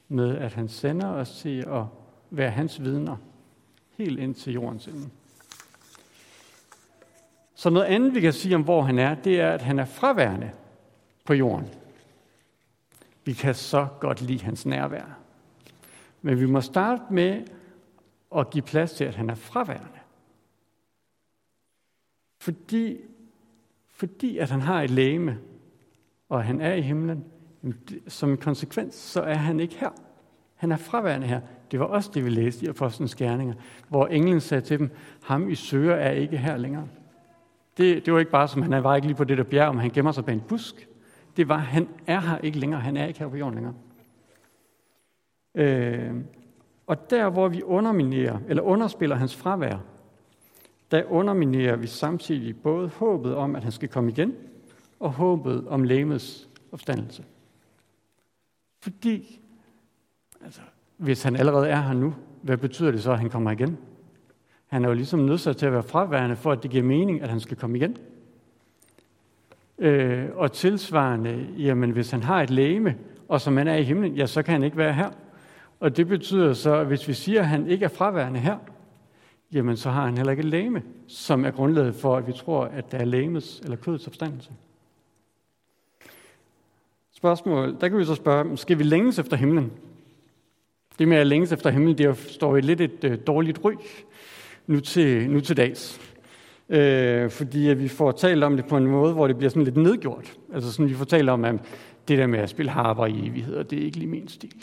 med 0.08 0.36
at 0.36 0.52
han 0.52 0.68
sender 0.68 1.08
os 1.08 1.38
til 1.38 1.58
at 1.60 1.84
være 2.30 2.50
hans 2.50 2.82
vidner, 2.82 3.16
helt 3.98 4.18
ind 4.18 4.34
til 4.34 4.52
jordens 4.52 4.86
ende. 4.86 5.08
Så 7.54 7.70
noget 7.70 7.86
andet, 7.86 8.14
vi 8.14 8.20
kan 8.20 8.32
sige 8.32 8.54
om, 8.54 8.62
hvor 8.62 8.82
han 8.82 8.98
er, 8.98 9.14
det 9.14 9.40
er, 9.40 9.50
at 9.50 9.62
han 9.62 9.78
er 9.78 9.84
fraværende 9.84 10.50
på 11.24 11.34
jorden. 11.34 11.81
Vi 13.24 13.32
kan 13.32 13.54
så 13.54 13.86
godt 14.00 14.22
lide 14.22 14.44
hans 14.44 14.66
nærvær. 14.66 15.18
Men 16.22 16.40
vi 16.40 16.46
må 16.46 16.60
starte 16.60 17.02
med 17.10 17.42
at 18.36 18.50
give 18.50 18.62
plads 18.62 18.92
til, 18.92 19.04
at 19.04 19.14
han 19.14 19.30
er 19.30 19.34
fraværende. 19.34 19.98
Fordi, 22.40 22.96
fordi 23.94 24.38
at 24.38 24.50
han 24.50 24.60
har 24.60 24.82
et 24.82 24.90
læme, 24.90 25.38
og 26.28 26.44
han 26.44 26.60
er 26.60 26.74
i 26.74 26.80
himlen, 26.80 27.24
som 28.08 28.36
konsekvens, 28.36 28.94
så 28.94 29.22
er 29.22 29.34
han 29.34 29.60
ikke 29.60 29.76
her. 29.78 29.90
Han 30.54 30.72
er 30.72 30.76
fraværende 30.76 31.26
her. 31.26 31.40
Det 31.70 31.80
var 31.80 31.86
også 31.86 32.10
det, 32.14 32.24
vi 32.24 32.30
læste 32.30 32.64
i 32.64 32.68
Apostlenes 32.68 33.14
Gerninger, 33.14 33.54
hvor 33.88 34.06
englen 34.06 34.40
sagde 34.40 34.60
til 34.60 34.78
dem, 34.78 34.90
ham 35.22 35.50
I 35.50 35.54
søger 35.54 35.94
er 35.94 36.10
ikke 36.10 36.36
her 36.36 36.56
længere. 36.56 36.88
Det, 37.76 38.06
det 38.06 38.12
var 38.12 38.18
ikke 38.18 38.30
bare 38.30 38.48
som, 38.48 38.62
han 38.62 38.84
var 38.84 38.96
ikke 38.96 39.08
lige 39.08 39.16
på 39.16 39.24
det 39.24 39.38
der 39.38 39.44
bjerg, 39.44 39.74
men 39.74 39.80
han 39.80 39.90
gemmer 39.90 40.12
sig 40.12 40.24
bag 40.24 40.32
en 40.32 40.40
busk 40.40 40.88
det 41.36 41.48
var, 41.48 41.56
han 41.56 41.88
er 42.06 42.20
her 42.20 42.38
ikke 42.38 42.58
længere. 42.58 42.80
Han 42.80 42.96
er 42.96 43.06
ikke 43.06 43.18
her 43.18 43.28
på 43.28 43.36
jorden 43.36 43.54
længere. 43.54 43.74
Øh, 45.54 46.14
og 46.86 47.10
der, 47.10 47.30
hvor 47.30 47.48
vi 47.48 47.62
underminerer, 47.62 48.38
eller 48.48 48.62
underspiller 48.62 49.16
hans 49.16 49.36
fravær, 49.36 49.78
der 50.90 51.04
underminerer 51.04 51.76
vi 51.76 51.86
samtidig 51.86 52.56
både 52.62 52.88
håbet 52.88 53.34
om, 53.34 53.56
at 53.56 53.62
han 53.62 53.72
skal 53.72 53.88
komme 53.88 54.10
igen, 54.10 54.34
og 55.00 55.12
håbet 55.12 55.68
om 55.68 55.84
lægemets 55.84 56.48
opstandelse. 56.72 57.24
Fordi, 58.80 59.40
altså, 60.44 60.60
hvis 60.96 61.22
han 61.22 61.36
allerede 61.36 61.68
er 61.68 61.80
her 61.80 61.92
nu, 61.92 62.14
hvad 62.42 62.56
betyder 62.56 62.90
det 62.90 63.02
så, 63.02 63.12
at 63.12 63.18
han 63.18 63.30
kommer 63.30 63.50
igen? 63.50 63.78
Han 64.66 64.84
er 64.84 64.88
jo 64.88 64.94
ligesom 64.94 65.20
nødt 65.20 65.40
til 65.40 65.66
at 65.66 65.72
være 65.72 65.82
fraværende, 65.82 66.36
for 66.36 66.52
at 66.52 66.62
det 66.62 66.70
giver 66.70 66.84
mening, 66.84 67.22
at 67.22 67.28
han 67.28 67.40
skal 67.40 67.56
komme 67.56 67.76
igen. 67.76 67.96
Øh, 69.82 70.28
og 70.34 70.52
tilsvarende, 70.52 71.46
jamen 71.58 71.90
hvis 71.90 72.10
han 72.10 72.22
har 72.22 72.42
et 72.42 72.50
læme, 72.50 72.96
og 73.28 73.40
som 73.40 73.56
han 73.56 73.68
er 73.68 73.76
i 73.76 73.82
himlen, 73.82 74.14
ja, 74.14 74.26
så 74.26 74.42
kan 74.42 74.52
han 74.52 74.62
ikke 74.62 74.76
være 74.76 74.92
her. 74.92 75.10
Og 75.80 75.96
det 75.96 76.08
betyder 76.08 76.52
så, 76.52 76.74
at 76.74 76.86
hvis 76.86 77.08
vi 77.08 77.12
siger, 77.12 77.40
at 77.40 77.48
han 77.48 77.66
ikke 77.66 77.84
er 77.84 77.88
fraværende 77.88 78.40
her, 78.40 78.56
jamen 79.52 79.76
så 79.76 79.90
har 79.90 80.04
han 80.04 80.16
heller 80.16 80.30
ikke 80.30 80.40
et 80.40 80.48
læme, 80.48 80.82
som 81.06 81.44
er 81.44 81.50
grundlaget 81.50 81.94
for, 81.94 82.16
at 82.16 82.26
vi 82.26 82.32
tror, 82.32 82.64
at 82.64 82.92
der 82.92 82.98
er 82.98 83.04
lægemets 83.04 83.60
eller 83.60 83.76
kødets 83.76 84.06
opstandelse. 84.06 84.50
Spørgsmål, 87.12 87.76
der 87.80 87.88
kan 87.88 87.98
vi 87.98 88.04
så 88.04 88.14
spørge, 88.14 88.56
skal 88.56 88.78
vi 88.78 88.82
længes 88.82 89.18
efter 89.18 89.36
himlen? 89.36 89.72
Det 90.98 91.08
med 91.08 91.16
at 91.16 91.26
længes 91.26 91.52
efter 91.52 91.70
himlen, 91.70 91.98
det 91.98 92.18
står 92.18 92.56
i 92.56 92.60
lidt 92.60 92.80
et 92.80 93.04
øh, 93.04 93.18
dårligt 93.26 93.64
ryg 93.64 93.78
nu 94.66 94.80
til, 94.80 95.30
nu 95.30 95.40
til 95.40 95.56
dags 95.56 96.11
øh, 96.72 97.30
fordi 97.30 97.68
at 97.68 97.82
vi 97.82 97.88
får 97.88 98.12
talt 98.12 98.44
om 98.44 98.56
det 98.56 98.66
på 98.66 98.76
en 98.76 98.86
måde, 98.86 99.12
hvor 99.12 99.26
det 99.26 99.36
bliver 99.36 99.50
sådan 99.50 99.64
lidt 99.64 99.76
nedgjort. 99.76 100.32
Altså 100.54 100.72
sådan, 100.72 100.88
vi 100.88 100.94
får 100.94 101.04
talt 101.04 101.30
om, 101.30 101.44
at 101.44 101.54
det 102.08 102.18
der 102.18 102.26
med 102.26 102.38
at 102.38 102.50
spille 102.50 102.70
harper 102.70 103.06
i 103.06 103.26
evigheder, 103.26 103.62
det 103.62 103.78
er 103.78 103.84
ikke 103.84 103.98
lige 103.98 104.08
min 104.08 104.28
stil. 104.28 104.54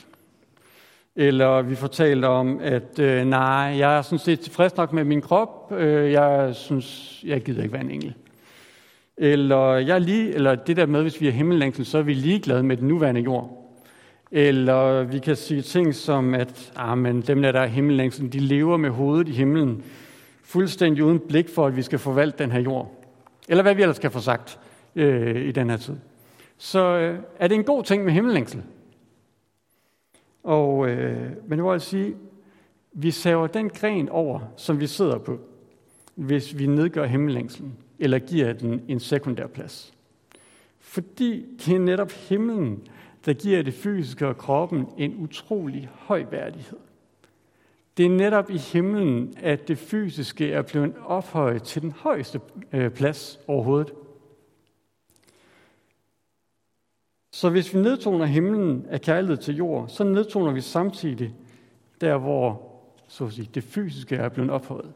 Eller 1.15 1.62
vi 1.62 1.76
får 1.76 1.88
talt 1.88 2.26
om, 2.26 2.60
at 2.62 3.00
øh, 3.00 3.26
nej, 3.26 3.76
jeg 3.78 3.98
er 3.98 4.02
sådan 4.02 4.19
set 4.19 4.39
tilfreds 4.39 4.78
nok 4.78 4.93
med 4.93 5.04
min 5.04 5.22
krop, 5.22 5.74
øh, 5.78 6.12
jeg 6.12 6.56
synes, 6.56 7.19
jeg 7.26 7.41
gider 7.41 7.62
ikke 7.62 7.74
være 7.74 7.84
en 7.84 7.91
engel. 7.91 8.13
Eller, 9.17 9.74
jeg 9.74 9.95
er 9.95 10.00
lige, 10.00 10.34
eller 10.34 10.56
det 10.56 10.78
der 10.78 10.86
med, 10.86 11.02
hvis 11.02 11.22
vi 11.22 11.28
er 11.28 11.32
himmellængsel, 11.32 11.86
så 11.86 11.98
er 11.98 12.02
vi 12.02 12.13
ligeglade 12.13 12.63
med 12.63 12.78
den 12.78 12.88
nuværende 12.88 13.22
jord. 13.22 13.76
Eller 14.32 15.04
vi 15.04 15.19
kan 15.19 15.36
sige 15.36 15.62
ting 15.62 15.95
som, 15.95 16.34
at 16.34 16.72
ah, 16.76 16.98
men 16.98 17.22
dem 17.22 17.41
der, 17.41 17.52
der 17.52 17.60
er 17.60 17.67
himmellængsel, 17.67 18.34
de 18.34 18.39
lever 18.39 18.78
med 18.78 18.89
hovedet 18.89 19.28
i 19.28 19.32
himlen 19.32 19.84
fuldstændig 20.50 21.04
uden 21.04 21.20
blik 21.20 21.50
for, 21.50 21.68
at 21.68 21.76
vi 21.76 21.82
skal 21.82 22.00
forvalte 22.00 22.44
den 22.44 22.52
her 22.52 22.60
jord. 22.60 23.06
Eller 23.50 23.64
hvad 23.64 23.76
vi 23.76 23.82
ellers 23.82 23.96
skal 23.96 24.12
få 24.12 24.20
sagt 24.20 24.60
øh, 24.96 25.46
i 25.46 25.52
den 25.52 25.70
her 25.70 25.78
tid. 25.78 25.96
Så 26.58 26.80
øh, 26.80 27.20
er 27.40 27.48
det 27.48 27.56
en 27.56 27.64
god 27.64 27.84
ting 27.84 28.04
med 28.04 28.14
himmellængsel. 28.14 28.64
Og 30.44 30.90
øh, 30.90 31.32
men 31.48 31.60
det 31.60 31.72
vil 31.72 31.82
sige, 31.82 32.16
vi 32.94 33.12
saver 33.12 33.48
den 33.48 33.70
gren 33.70 34.10
over, 34.10 34.40
som 34.58 34.80
vi 34.80 34.88
sidder 34.88 35.18
på, 35.18 35.40
hvis 36.16 36.58
vi 36.58 36.66
nedgør 36.66 37.06
himmellængselen, 37.06 37.74
eller 38.00 38.20
giver 38.20 38.54
den 38.54 38.82
en 38.88 39.00
sekundær 39.00 39.48
plads. 39.48 39.94
Fordi 40.80 41.46
det 41.66 41.76
er 41.76 41.80
netop 41.80 42.12
himlen, 42.12 42.88
der 43.26 43.34
giver 43.34 43.62
det 43.62 43.74
fysiske 43.74 44.28
og 44.28 44.38
kroppen 44.38 44.88
en 44.98 45.16
utrolig 45.18 45.90
høj 45.94 46.26
værdighed. 46.32 46.78
Det 48.00 48.06
er 48.06 48.10
netop 48.10 48.50
i 48.50 48.58
himlen, 48.58 49.34
at 49.38 49.68
det 49.68 49.78
fysiske 49.78 50.52
er 50.52 50.62
blevet 50.62 50.94
ophøjet 51.06 51.64
til 51.64 51.82
den 51.82 51.92
højeste 51.92 52.42
øh, 52.74 52.92
plads 52.92 53.40
overhovedet. 53.48 53.92
Så 57.32 57.50
hvis 57.50 57.74
vi 57.74 57.80
nedtoner 57.80 58.26
himlen 58.26 58.86
af 58.86 59.02
kærlighed 59.02 59.38
til 59.38 59.56
jord, 59.56 59.88
så 59.88 60.04
nedtoner 60.04 60.52
vi 60.52 60.62
samtidig 60.62 61.36
der, 62.02 62.18
hvor 62.18 62.72
så 63.08 63.26
at 63.26 63.34
sige, 63.34 63.50
det 63.56 63.64
fysiske 63.64 64.16
er 64.16 64.30
blevet 64.30 64.52
ophøjet. 64.52 64.94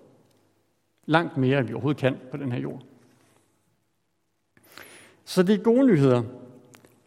Langt 1.06 1.38
mere, 1.38 1.60
end 1.60 1.68
vi 1.68 1.74
overhovedet 1.74 2.02
kan 2.02 2.18
på 2.32 2.38
den 2.38 2.52
her 2.52 2.60
jord. 2.60 2.82
Så 5.26 5.44
det 5.44 5.60
er 5.60 5.64
gode 5.64 5.88
nyheder, 5.88 6.24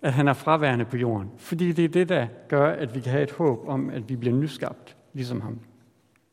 at 0.03 0.13
han 0.13 0.29
er 0.29 0.33
fraværende 0.33 0.85
på 0.85 0.97
jorden, 0.97 1.31
fordi 1.37 1.73
det 1.73 1.85
er 1.85 1.89
det, 1.89 2.09
der 2.09 2.27
gør, 2.49 2.69
at 2.69 2.95
vi 2.95 3.01
kan 3.01 3.13
have 3.13 3.23
et 3.23 3.33
håb 3.33 3.69
om, 3.69 3.91
at 3.91 4.09
vi 4.09 4.17
bliver 4.17 4.37
nyskabt, 4.37 4.97
ligesom 5.13 5.41
ham. 5.41 5.61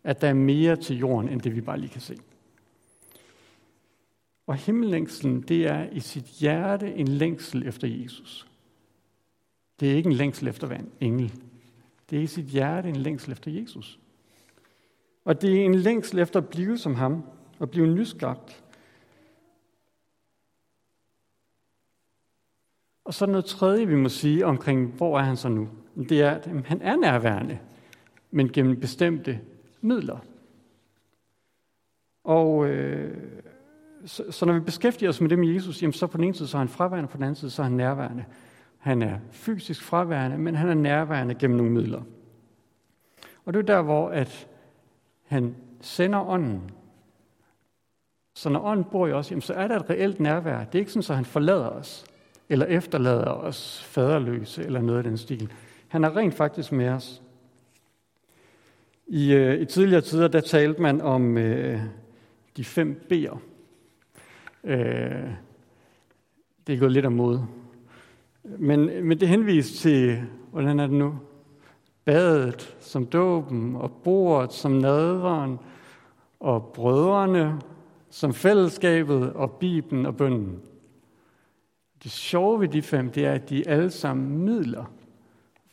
At 0.04 0.22
der 0.22 0.28
er 0.28 0.34
mere 0.34 0.76
til 0.76 0.98
jorden, 0.98 1.30
end 1.30 1.42
det 1.42 1.56
vi 1.56 1.62
bare 1.62 1.80
lige 1.80 1.90
kan 1.90 2.02
se. 2.02 2.18
Og 4.48 4.56
himmellængselen, 4.56 5.42
det 5.42 5.68
er 5.68 5.90
i 5.92 6.00
sit 6.00 6.24
hjerte 6.24 6.94
en 6.94 7.08
længsel 7.08 7.68
efter 7.68 7.88
Jesus. 7.88 8.48
Det 9.80 9.92
er 9.92 9.96
ikke 9.96 10.08
en 10.08 10.16
længsel 10.16 10.48
efter 10.48 10.70
en 10.70 10.92
engel. 11.00 11.34
Det 12.10 12.18
er 12.18 12.24
i 12.24 12.28
sit 12.28 12.46
hjerte 12.46 12.90
en 12.90 12.96
længsel 12.96 13.32
efter 13.32 13.52
Jesus. 13.52 14.00
Og 15.26 15.42
det 15.42 15.62
er 15.62 15.66
en 15.66 15.76
længsel 15.76 16.20
efter 16.20 16.40
at 16.40 16.50
blive 16.50 16.78
som 16.78 16.96
ham, 16.96 17.24
og 17.60 17.70
blive 17.70 17.88
nyskabt. 17.88 18.64
Og 23.04 23.14
så 23.14 23.26
noget 23.26 23.46
tredje, 23.46 23.88
vi 23.88 23.96
må 23.96 24.10
sige 24.10 24.46
omkring, 24.46 24.94
hvor 24.94 25.20
er 25.20 25.24
han 25.24 25.38
så 25.38 25.50
nu? 25.50 25.70
Det 26.10 26.22
er, 26.22 26.32
at 26.32 26.66
han 26.66 26.82
er 26.82 26.96
nærværende, 26.96 27.60
men 28.32 28.52
gennem 28.52 28.80
bestemte 28.80 29.42
midler. 29.84 30.18
Og 32.24 32.68
øh, 32.68 33.18
så, 34.06 34.32
så 34.32 34.46
når 34.46 34.54
vi 34.54 34.60
beskæftiger 34.60 35.10
os 35.10 35.22
med 35.22 35.30
det 35.30 35.40
med 35.40 35.48
Jesus, 35.48 35.82
jamen 35.82 35.94
så 35.94 36.08
på 36.08 36.18
den 36.18 36.24
ene 36.24 36.34
side 36.34 36.48
så 36.48 36.58
er 36.58 36.60
han 36.60 36.70
fraværende, 36.70 37.10
på 37.10 37.18
den 37.18 37.24
anden 37.24 37.36
side 37.36 37.52
så 37.52 37.62
er 37.62 37.64
han 37.64 37.74
nærværende. 37.74 38.26
Han 38.78 39.02
er 39.02 39.20
fysisk 39.32 39.84
fraværende, 39.84 40.38
men 40.38 40.56
han 40.56 40.70
er 40.70 40.74
nærværende 40.74 41.36
gennem 41.36 41.58
nogle 41.58 41.72
midler. 41.72 42.02
Og 43.46 43.54
det 43.54 43.60
er 43.60 43.64
der, 43.76 43.82
hvor 43.82 44.10
at 44.10 44.48
han 45.24 45.56
sender 45.82 46.30
ånden. 46.30 46.72
Så 48.36 48.50
når 48.50 48.66
ånden 48.66 48.86
bor 48.92 49.08
i 49.08 49.12
os, 49.12 49.32
jamen, 49.32 49.42
så 49.42 49.54
er 49.54 49.68
der 49.68 49.76
et 49.80 49.90
reelt 49.90 50.20
nærvær. 50.20 50.64
Det 50.64 50.76
er 50.76 50.80
ikke 50.80 50.92
sådan, 50.92 51.12
at 51.12 51.16
han 51.16 51.26
forlader 51.26 51.70
os, 51.70 52.06
eller 52.50 52.66
efterlader 52.66 53.32
os 53.32 53.84
faderløse, 53.84 54.64
eller 54.64 54.82
noget 54.82 54.98
af 54.98 55.04
den 55.04 55.18
stil. 55.18 55.52
Han 55.88 56.04
er 56.04 56.16
rent 56.18 56.34
faktisk 56.34 56.72
med 56.72 56.90
os. 56.90 57.23
I, 59.08 59.34
øh, 59.34 59.62
i 59.62 59.66
tidligere 59.66 60.02
tider, 60.02 60.28
der 60.28 60.42
talte 60.42 60.82
man 60.82 61.02
om 61.02 61.38
øh, 61.38 61.80
de 62.58 62.64
fem 62.64 63.08
B'er. 63.12 63.38
Øh, 64.64 65.30
det 66.68 66.76
er 66.76 66.80
gået 66.80 66.92
lidt 66.92 67.12
mod. 67.12 67.40
Men, 68.44 69.08
men 69.08 69.20
det 69.20 69.28
henviser 69.28 69.82
til, 69.82 70.22
hvordan 70.52 70.80
er 70.80 70.88
det 70.88 70.96
nu? 70.96 71.20
Badet 72.06 72.78
som 72.80 73.06
dåben, 73.06 73.76
og 73.76 73.92
bordet 73.92 74.54
som 74.54 74.72
nadveren, 74.72 75.60
og 76.40 76.72
brødrene 76.74 77.62
som 78.10 78.34
fællesskabet, 78.34 79.34
og 79.34 79.52
Bibelen 79.52 80.06
og 80.06 80.18
bønden. 80.18 80.62
Det 82.04 82.12
sjove 82.12 82.60
ved 82.60 82.68
de 82.68 82.82
fem, 82.82 83.12
det 83.12 83.26
er, 83.26 83.32
at 83.32 83.50
de 83.50 83.68
alle 83.68 83.92
sammen 83.92 84.38
midler, 84.38 84.94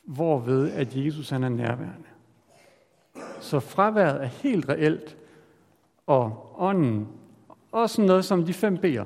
hvorved 0.04 0.70
at 0.70 0.96
Jesus 0.96 1.30
han 1.30 1.44
er 1.44 1.48
nærværende. 1.48 2.09
Så 3.40 3.60
fraværet 3.60 4.22
er 4.22 4.26
helt 4.26 4.68
reelt, 4.68 5.16
og 6.06 6.54
ånden, 6.58 7.08
også 7.72 8.02
noget 8.02 8.24
som 8.24 8.44
de 8.44 8.54
fem 8.54 8.78
beder, 8.78 9.04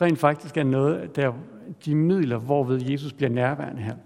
rent 0.00 0.18
faktisk 0.18 0.56
er 0.56 0.64
noget, 0.64 1.16
der 1.16 1.32
de 1.84 1.94
midler, 1.94 2.38
hvorved 2.38 2.82
Jesus 2.82 3.12
bliver 3.12 3.30
nærværende 3.30 3.82
her. 3.82 3.96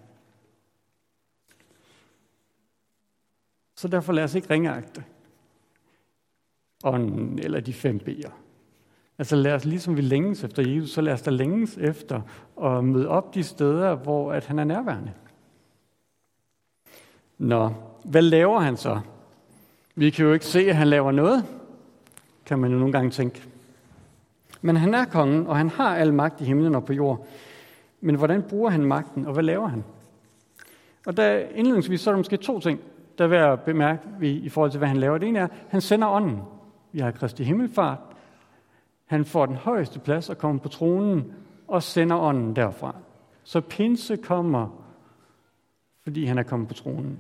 Så 3.77 3.88
derfor 3.88 4.12
lad 4.12 4.24
os 4.24 4.35
ikke 4.35 4.50
ringeagte 4.50 5.05
ånden 6.85 7.38
eller 7.38 7.61
de 7.61 7.72
fem 7.72 7.98
beder. 7.98 8.31
Altså 9.18 9.37
lad 9.37 9.53
os, 9.53 9.64
ligesom 9.64 9.96
vi 9.96 10.00
længes 10.00 10.44
efter 10.44 10.68
Jesus, 10.68 10.90
så 10.90 11.00
lad 11.00 11.12
os 11.12 11.22
da 11.22 11.31
længes 11.31 11.79
efter 11.79 12.20
at 12.62 12.85
møde 12.85 13.09
op 13.09 13.35
de 13.35 13.42
steder, 13.42 13.94
hvor 13.94 14.33
at 14.33 14.46
han 14.46 14.59
er 14.59 14.64
nærværende. 14.64 15.12
Nå, 17.38 17.72
hvad 18.05 18.23
laver 18.23 18.61
han 18.61 18.77
så? 18.77 19.01
Vi 19.95 20.11
kan 20.11 20.25
jo 20.25 20.33
ikke 20.33 20.47
se, 20.47 20.61
at 20.61 20.77
han 20.77 20.88
laver 20.88 21.12
noget, 21.12 21.45
kan 22.47 22.59
man 22.59 22.73
jo 22.73 22.79
nogle 22.79 22.93
gange 22.93 23.11
tænke. 23.11 23.43
Men 24.62 24.77
han 24.77 24.95
er 24.95 25.05
kongen, 25.05 25.47
og 25.47 25.57
han 25.57 25.69
har 25.69 25.97
al 25.97 26.14
magt 26.14 26.40
i 26.40 26.45
himlen 26.45 26.75
og 26.75 26.85
på 26.85 26.93
jord. 26.93 27.27
Men 28.01 28.14
hvordan 28.14 28.43
bruger 28.43 28.71
han 28.71 28.85
magten, 28.85 29.27
og 29.27 29.33
hvad 29.33 29.43
laver 29.43 29.67
han? 29.67 29.85
Og 31.07 31.17
der 31.17 31.38
indledningsvis 31.55 32.01
så 32.01 32.11
er 32.11 32.12
der 32.12 32.19
måske 32.19 32.37
to 32.37 32.61
ting, 32.61 32.81
der 33.19 33.27
vil 33.27 33.38
jeg 33.38 33.61
bemærke 33.61 34.01
i 34.21 34.49
forhold 34.49 34.71
til, 34.71 34.79
hvad 34.79 34.88
han 34.88 34.97
laver. 34.97 35.19
Det 35.19 35.29
ene 35.29 35.38
er, 35.38 35.45
at 35.45 35.51
han 35.69 35.81
sender 35.81 36.09
ånden. 36.09 36.43
Vi 36.93 37.01
har 37.01 37.11
Kristi 37.11 37.45
Himmelfart. 37.45 37.99
Han 39.07 39.25
får 39.25 39.47
den 39.47 39.57
højeste 39.57 39.99
plads 39.99 40.31
og 40.31 40.38
kommer 40.38 40.62
på 40.62 40.69
tronen 40.69 41.33
og 41.69 41.83
sender 41.83 42.17
ånden 42.17 42.57
derfra. 42.57 42.95
Så 43.45 43.61
pinse 43.61 44.17
kommer, 44.17 44.69
fordi 46.03 46.25
han 46.25 46.38
er 46.38 46.43
kommet 46.43 46.69
på 46.69 46.75
tronen. 46.75 47.19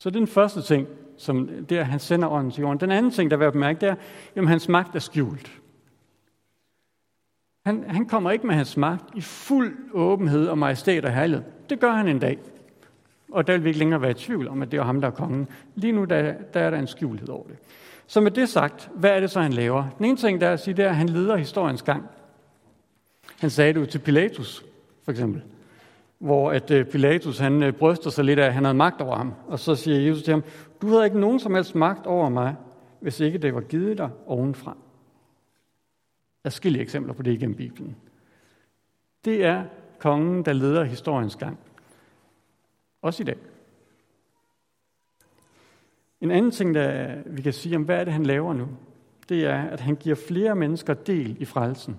Så 0.00 0.10
det 0.10 0.16
er 0.16 0.20
den 0.20 0.28
første 0.28 0.62
ting, 0.62 0.88
som 1.16 1.48
det 1.68 1.76
er, 1.76 1.80
at 1.80 1.86
han 1.86 2.00
sender 2.00 2.28
ånden 2.28 2.52
til 2.52 2.60
jorden. 2.60 2.80
Den 2.80 2.90
anden 2.90 3.12
ting, 3.12 3.30
der 3.30 3.36
er 3.36 3.38
værd 3.38 3.46
at 3.46 3.52
bemærke, 3.52 3.80
det 3.80 3.88
er, 3.88 3.94
at 4.36 4.48
hans 4.48 4.68
magt 4.68 4.94
er 4.94 4.98
skjult. 4.98 5.60
Han, 7.66 7.84
han 7.88 8.06
kommer 8.06 8.30
ikke 8.30 8.46
med 8.46 8.54
hans 8.54 8.76
magt 8.76 9.04
i 9.14 9.20
fuld 9.20 9.76
åbenhed 9.92 10.48
og 10.48 10.58
majestæt 10.58 11.04
og 11.04 11.12
herlighed. 11.12 11.44
Det 11.70 11.80
gør 11.80 11.92
han 11.92 12.08
en 12.08 12.18
dag. 12.18 12.38
Og 13.32 13.46
der 13.46 13.52
vil 13.52 13.64
vi 13.64 13.68
ikke 13.68 13.78
længere 13.78 14.02
være 14.02 14.10
i 14.10 14.14
tvivl 14.14 14.48
om, 14.48 14.62
at 14.62 14.72
det 14.72 14.78
er 14.78 14.84
ham, 14.84 15.00
der 15.00 15.08
er 15.08 15.12
kongen. 15.12 15.48
Lige 15.74 15.92
nu 15.92 16.04
der, 16.04 16.34
der 16.54 16.60
er 16.60 16.70
der 16.70 16.78
en 16.78 16.86
skjulhed 16.86 17.28
over 17.28 17.46
det. 17.46 17.56
Så 18.06 18.20
med 18.20 18.30
det 18.30 18.48
sagt, 18.48 18.90
hvad 18.94 19.10
er 19.10 19.20
det 19.20 19.30
så, 19.30 19.40
han 19.40 19.52
laver? 19.52 19.84
Den 19.98 20.04
ene 20.04 20.16
ting, 20.16 20.40
der 20.40 20.48
er 20.48 20.52
at 20.52 20.60
sige, 20.60 20.74
det 20.74 20.84
er, 20.84 20.88
at 20.88 20.96
han 20.96 21.08
leder 21.08 21.36
historiens 21.36 21.82
gang. 21.82 22.04
Han 23.40 23.50
sagde 23.50 23.72
det 23.72 23.80
jo 23.80 23.86
til 23.86 23.98
Pilatus, 23.98 24.64
for 25.04 25.10
eksempel. 25.10 25.42
Hvor 26.24 26.50
at 26.50 26.70
øh, 26.70 26.86
Pilatus, 26.86 27.38
han 27.38 27.62
øh, 27.62 27.72
bryster 27.72 28.10
sig 28.10 28.24
lidt 28.24 28.38
af, 28.38 28.46
at 28.46 28.54
han 28.54 28.64
havde 28.64 28.76
magt 28.76 29.00
over 29.00 29.16
ham. 29.16 29.34
Og 29.46 29.58
så 29.58 29.74
siger 29.74 30.00
Jesus 30.00 30.22
til 30.22 30.32
ham, 30.32 30.44
du 30.82 30.88
havde 30.88 31.04
ikke 31.04 31.20
nogen 31.20 31.40
som 31.40 31.54
helst 31.54 31.74
magt 31.74 32.06
over 32.06 32.28
mig, 32.28 32.56
hvis 33.00 33.20
ikke 33.20 33.38
det 33.38 33.54
var 33.54 33.60
givet 33.60 33.98
dig 33.98 34.10
ovenfra. 34.26 34.76
Der 36.42 36.48
er 36.48 36.50
skille 36.50 36.78
eksempler 36.78 37.14
på 37.14 37.22
det 37.22 37.32
igennem 37.32 37.56
Bibelen. 37.56 37.96
Det 39.24 39.44
er 39.44 39.64
kongen, 39.98 40.44
der 40.44 40.52
leder 40.52 40.84
historiens 40.84 41.36
gang. 41.36 41.58
Også 43.02 43.22
i 43.22 43.26
dag. 43.26 43.36
En 46.20 46.30
anden 46.30 46.50
ting, 46.50 46.74
der 46.74 47.16
vi 47.26 47.42
kan 47.42 47.52
sige 47.52 47.76
om, 47.76 47.82
hvad 47.82 48.00
er 48.00 48.04
det, 48.04 48.12
han 48.12 48.26
laver 48.26 48.52
nu, 48.52 48.68
det 49.28 49.46
er, 49.46 49.62
at 49.62 49.80
han 49.80 49.96
giver 49.96 50.16
flere 50.28 50.54
mennesker 50.54 50.94
del 50.94 51.36
i 51.40 51.44
frelsen. 51.44 51.96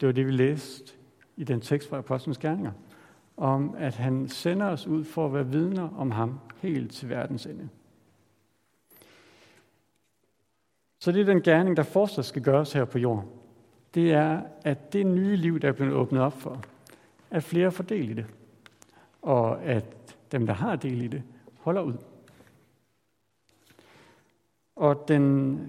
Det 0.00 0.06
var 0.06 0.12
det, 0.12 0.26
vi 0.26 0.32
læste 0.32 0.92
i 1.36 1.44
den 1.44 1.60
tekst 1.60 1.88
fra 1.88 1.98
Apostlenes 1.98 2.38
Gerninger, 2.38 2.72
om 3.36 3.74
at 3.78 3.94
han 3.94 4.28
sender 4.28 4.66
os 4.66 4.86
ud 4.86 5.04
for 5.04 5.26
at 5.26 5.34
være 5.34 5.46
vidner 5.46 5.88
om 5.98 6.10
ham 6.10 6.40
helt 6.62 6.92
til 6.92 7.08
verdens 7.08 7.46
ende. 7.46 7.68
Så 10.98 11.12
det 11.12 11.20
er 11.20 11.24
den 11.24 11.42
gerning, 11.42 11.76
der 11.76 11.82
fortsat 11.82 12.24
skal 12.24 12.42
gøres 12.42 12.72
her 12.72 12.84
på 12.84 12.98
jorden. 12.98 13.28
Det 13.94 14.12
er, 14.12 14.42
at 14.64 14.92
det 14.92 15.06
nye 15.06 15.36
liv, 15.36 15.60
der 15.60 15.68
er 15.68 15.72
blevet 15.72 15.94
åbnet 15.94 16.22
op 16.22 16.40
for, 16.40 16.60
at 17.30 17.42
flere 17.42 17.70
får 17.70 17.84
del 17.84 18.10
i 18.10 18.14
det. 18.14 18.26
Og 19.22 19.62
at 19.62 20.16
dem, 20.32 20.46
der 20.46 20.54
har 20.54 20.76
del 20.76 21.02
i 21.02 21.06
det, 21.06 21.22
holder 21.60 21.82
ud. 21.82 21.94
Og 24.76 25.04
den 25.08 25.60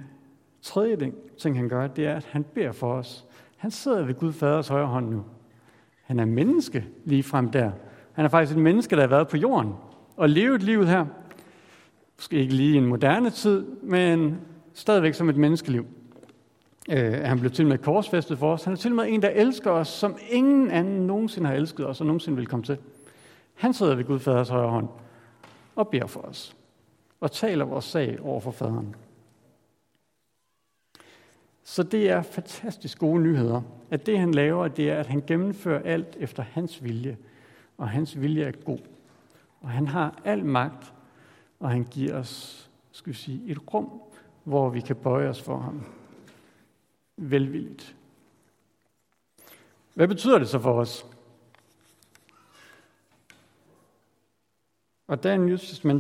tredje 0.62 1.14
ting, 1.38 1.58
han 1.58 1.70
gør, 1.70 1.88
det 1.88 2.06
er, 2.06 2.16
at 2.16 2.26
han 2.26 2.44
beder 2.44 2.72
for 2.72 2.94
os. 2.94 3.26
Han 3.58 3.72
sidder 3.72 4.06
ved 4.06 4.16
Gud 4.16 4.34
Faders 4.34 4.68
højre 4.68 4.88
hånd 4.88 5.10
nu. 5.10 5.26
Han 6.08 6.20
er 6.20 6.26
menneske 6.26 6.86
lige 7.06 7.24
frem 7.24 7.50
der. 7.50 7.72
Han 8.14 8.26
er 8.26 8.30
faktisk 8.30 8.58
et 8.58 8.64
menneske, 8.64 8.96
der 8.96 9.02
har 9.02 9.08
været 9.08 9.28
på 9.28 9.38
jorden 9.38 9.74
og 10.18 10.30
levet 10.30 10.64
livet 10.64 10.88
her. 10.88 11.06
Måske 12.18 12.38
ikke 12.38 12.54
lige 12.54 12.74
i 12.74 12.78
en 12.78 12.86
moderne 12.86 13.30
tid, 13.30 13.66
men 13.84 14.40
stadigvæk 14.74 15.14
som 15.14 15.30
et 15.30 15.38
menneskeliv. 15.38 15.86
Øh, 16.90 17.14
han 17.14 17.40
blev 17.40 17.52
til 17.52 17.68
med 17.68 17.78
korsfæstet 17.78 18.38
for 18.38 18.54
os. 18.54 18.64
Han 18.64 18.74
er 18.74 18.78
til 18.78 18.96
med 18.96 19.06
en, 19.08 19.22
der 19.22 19.30
elsker 19.30 19.72
os, 19.72 19.88
som 19.88 20.18
ingen 20.30 20.72
anden 20.72 21.08
nogensinde 21.08 21.48
har 21.48 21.56
elsket 21.56 21.88
os 21.88 22.02
og 22.02 22.08
nogensinde 22.08 22.38
vil 22.38 22.48
komme 22.48 22.66
til. 22.66 22.78
Han 23.54 23.74
sidder 23.74 23.96
ved 23.96 24.04
Gud 24.04 24.20
Faders 24.20 24.50
højre 24.50 24.70
hånd. 24.70 24.88
og 25.76 25.88
beder 25.88 26.08
for 26.08 26.20
os, 26.20 26.56
og 27.22 27.32
taler 27.32 27.66
vores 27.66 27.86
sag 27.86 28.18
over 28.22 28.40
for 28.40 28.52
faderen. 28.52 28.96
Så 31.68 31.84
det 31.84 32.10
er 32.10 32.22
fantastisk 32.22 33.00
gode 33.00 33.22
nyheder, 33.22 33.62
at 33.92 34.06
det 34.06 34.20
han 34.20 34.34
laver, 34.34 34.68
det 34.68 34.90
er, 34.90 35.00
at 35.00 35.08
han 35.08 35.24
gennemfører 35.28 35.84
alt 35.84 36.16
efter 36.20 36.44
hans 36.44 36.84
vilje, 36.84 37.18
og 37.78 37.90
hans 37.90 38.22
vilje 38.22 38.44
er 38.44 38.52
god. 38.52 38.80
Og 39.62 39.70
han 39.70 39.88
har 39.88 40.22
al 40.26 40.46
magt, 40.46 40.94
og 41.60 41.70
han 41.70 41.84
giver 41.84 42.16
os, 42.16 42.70
skal 42.92 43.14
vi 43.14 43.18
sige, 43.18 43.52
et 43.52 43.74
rum, 43.74 44.02
hvor 44.44 44.70
vi 44.70 44.82
kan 44.82 44.96
bøje 44.96 45.30
os 45.30 45.42
for 45.42 45.58
ham. 45.58 45.86
Velvilligt. 47.18 47.96
Hvad 49.94 50.08
betyder 50.08 50.38
det 50.38 50.50
så 50.50 50.60
for 50.60 50.74
os? 50.74 51.06
Og 55.08 55.24
der 55.24 55.32
er 55.32 55.38
Nye 55.38 55.54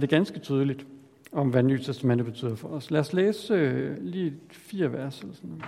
er 0.03 0.07
ganske 0.07 0.39
tydeligt 0.39 0.85
om, 1.31 1.49
hvad 1.49 1.63
Nyt 1.63 1.81
Testamentet 1.81 2.25
betyder 2.25 2.55
for 2.55 2.67
os. 2.67 2.91
Lad 2.91 2.99
os 2.99 3.13
læse 3.13 3.53
øh, 3.53 3.97
lige 4.01 4.33
fire 4.51 4.93
vers 4.93 5.21
eller 5.21 5.35
sådan 5.35 5.49
noget. 5.49 5.65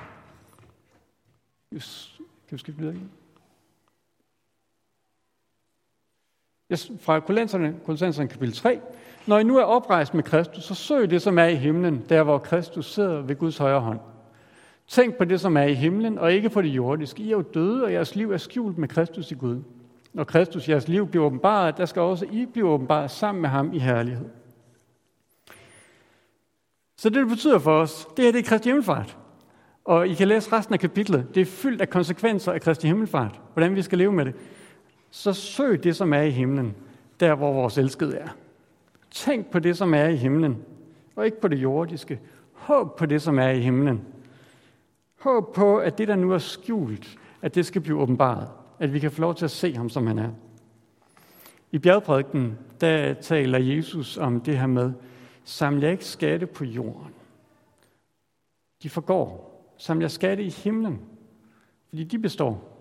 Yes. 1.74 2.20
Kan 2.48 2.56
vi 2.56 2.60
skifte 2.60 2.80
videre 2.80 2.96
igen? 2.96 3.12
Yes, 6.72 6.92
fra 7.00 7.20
Kolosserne, 7.20 7.76
Kolosserne 7.86 8.28
kapitel 8.28 8.54
3. 8.54 8.80
Når 9.28 9.38
I 9.38 9.44
nu 9.44 9.58
er 9.58 9.64
oprejst 9.64 10.14
med 10.14 10.24
Kristus, 10.24 10.64
så 10.64 10.76
søg 10.76 11.10
det, 11.10 11.22
som 11.22 11.40
er 11.40 11.46
i 11.46 11.56
himlen, 11.56 12.06
der 12.10 12.24
hvor 12.24 12.38
Kristus 12.38 12.94
sidder 12.94 13.22
ved 13.22 13.36
Guds 13.36 13.58
højre 13.58 13.80
hånd. 13.80 14.00
Tænk 14.88 15.16
på 15.16 15.26
det, 15.26 15.40
som 15.40 15.58
er 15.58 15.64
i 15.64 15.74
himlen, 15.74 16.18
og 16.18 16.34
ikke 16.34 16.50
på 16.50 16.62
det 16.62 16.70
jordiske. 16.70 17.24
I 17.24 17.28
er 17.28 17.32
jo 17.32 17.42
døde, 17.42 17.84
og 17.84 17.94
jeres 17.94 18.16
liv 18.16 18.32
er 18.32 18.38
skjult 18.38 18.78
med 18.78 18.88
Kristus 18.88 19.32
i 19.32 19.36
Gud. 19.36 19.62
Når 20.14 20.24
Kristus, 20.24 20.70
jeres 20.70 20.88
liv, 20.88 21.08
bliver 21.08 21.26
åbenbaret, 21.26 21.78
der 21.78 21.86
skal 21.86 22.02
også 22.02 22.26
I 22.26 22.46
blive 22.46 22.70
åbenbaret 22.70 23.12
sammen 23.12 23.42
med 23.42 23.50
ham 23.50 23.74
i 23.74 23.80
herlighed. 23.80 24.26
Så 27.00 27.10
det, 27.10 27.18
det 27.18 27.28
betyder 27.28 27.60
for 27.60 27.72
os, 27.72 28.08
det 28.18 28.28
er 28.28 28.32
det 28.32 28.40
er 28.40 28.50
Kristi 28.50 28.70
Himmelfart. 28.70 29.18
Og 29.86 30.08
I 30.08 30.14
kan 30.14 30.28
læse 30.28 30.52
resten 30.52 30.74
af 30.74 30.80
kapitlet. 30.80 31.36
Det 31.36 31.42
er 31.42 31.46
fyldt 31.46 31.82
af 31.82 31.90
konsekvenser 31.90 32.52
af 32.52 32.62
Kristi 32.62 32.88
Himmelfart. 32.88 33.42
Hvordan 33.54 33.76
vi 33.76 33.82
skal 33.82 33.98
leve 33.98 34.12
med 34.12 34.26
det. 34.26 34.34
Så 35.10 35.34
søg 35.34 35.84
det, 35.84 35.96
som 35.96 36.14
er 36.14 36.22
i 36.22 36.30
himlen, 36.30 36.76
der 37.20 37.36
hvor 37.36 37.54
vores 37.54 37.78
elskede 37.78 38.18
er. 38.18 38.28
Tænk 39.12 39.46
på 39.52 39.60
det, 39.60 39.78
som 39.78 39.94
er 39.94 40.06
i 40.08 40.16
himlen, 40.16 40.58
og 41.16 41.26
ikke 41.26 41.42
på 41.42 41.48
det 41.48 41.58
jordiske. 41.58 42.20
Håb 42.54 42.98
på 42.98 43.06
det, 43.06 43.22
som 43.22 43.40
er 43.40 43.50
i 43.50 43.60
himlen. 43.60 44.02
Håb 45.20 45.54
på, 45.56 45.78
at 45.78 45.98
det, 45.98 46.08
der 46.08 46.16
nu 46.16 46.32
er 46.32 46.38
skjult, 46.38 47.18
at 47.42 47.56
det 47.56 47.66
skal 47.66 47.82
blive 47.82 48.02
åbenbaret. 48.02 48.48
At 48.80 48.94
vi 48.94 49.00
kan 49.00 49.12
få 49.12 49.22
lov 49.22 49.36
til 49.36 49.46
at 49.46 49.52
se 49.52 49.76
ham, 49.76 49.90
som 49.90 50.08
han 50.08 50.20
er. 50.20 50.30
I 51.72 51.78
bjergprædiken, 51.78 52.58
der 52.82 53.14
taler 53.14 53.60
Jesus 53.60 54.18
om 54.18 54.42
det 54.42 54.58
her 54.58 54.68
med, 54.68 54.92
saml 55.44 55.84
jer 55.84 55.92
ikke 55.92 56.06
skatte 56.06 56.48
på 56.48 56.66
jorden. 56.66 57.14
De 58.84 58.90
forgår. 58.90 59.50
Saml 59.78 60.02
jer 60.02 60.08
skatte 60.08 60.44
i 60.44 60.50
himlen, 60.50 61.02
fordi 61.90 62.04
de 62.04 62.20
består. 62.20 62.78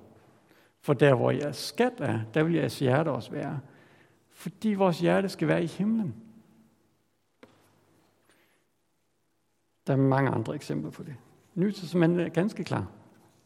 For 0.80 0.92
der, 0.92 1.14
hvor 1.14 1.30
jeres 1.30 1.56
skat 1.56 1.92
er, 1.98 2.20
der 2.34 2.42
vil 2.42 2.54
jeres 2.54 2.78
hjerte 2.78 3.08
også 3.08 3.30
være. 3.30 3.60
Fordi 4.30 4.74
vores 4.74 5.00
hjerte 5.00 5.28
skal 5.28 5.48
være 5.48 5.62
i 5.62 5.66
himlen. 5.66 6.14
Der 9.86 9.92
er 9.92 9.96
mange 9.96 10.30
andre 10.30 10.54
eksempler 10.54 10.90
på 10.90 11.02
det. 11.02 11.16
Nyt 11.54 11.74
Testamentet 11.74 12.26
er 12.26 12.28
ganske 12.28 12.64
klar 12.64 12.86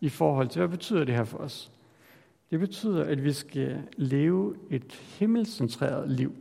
i 0.01 0.09
forhold 0.09 0.49
til, 0.49 0.61
hvad 0.61 0.69
betyder 0.69 1.05
det 1.05 1.15
her 1.15 1.25
for 1.25 1.39
os? 1.39 1.73
Det 2.51 2.61
betyder, 2.61 3.05
at 3.05 3.25
vi 3.25 3.33
skal 3.33 3.83
leve 3.97 4.57
et 4.71 4.93
himmelcentreret 4.93 6.11
liv. 6.11 6.37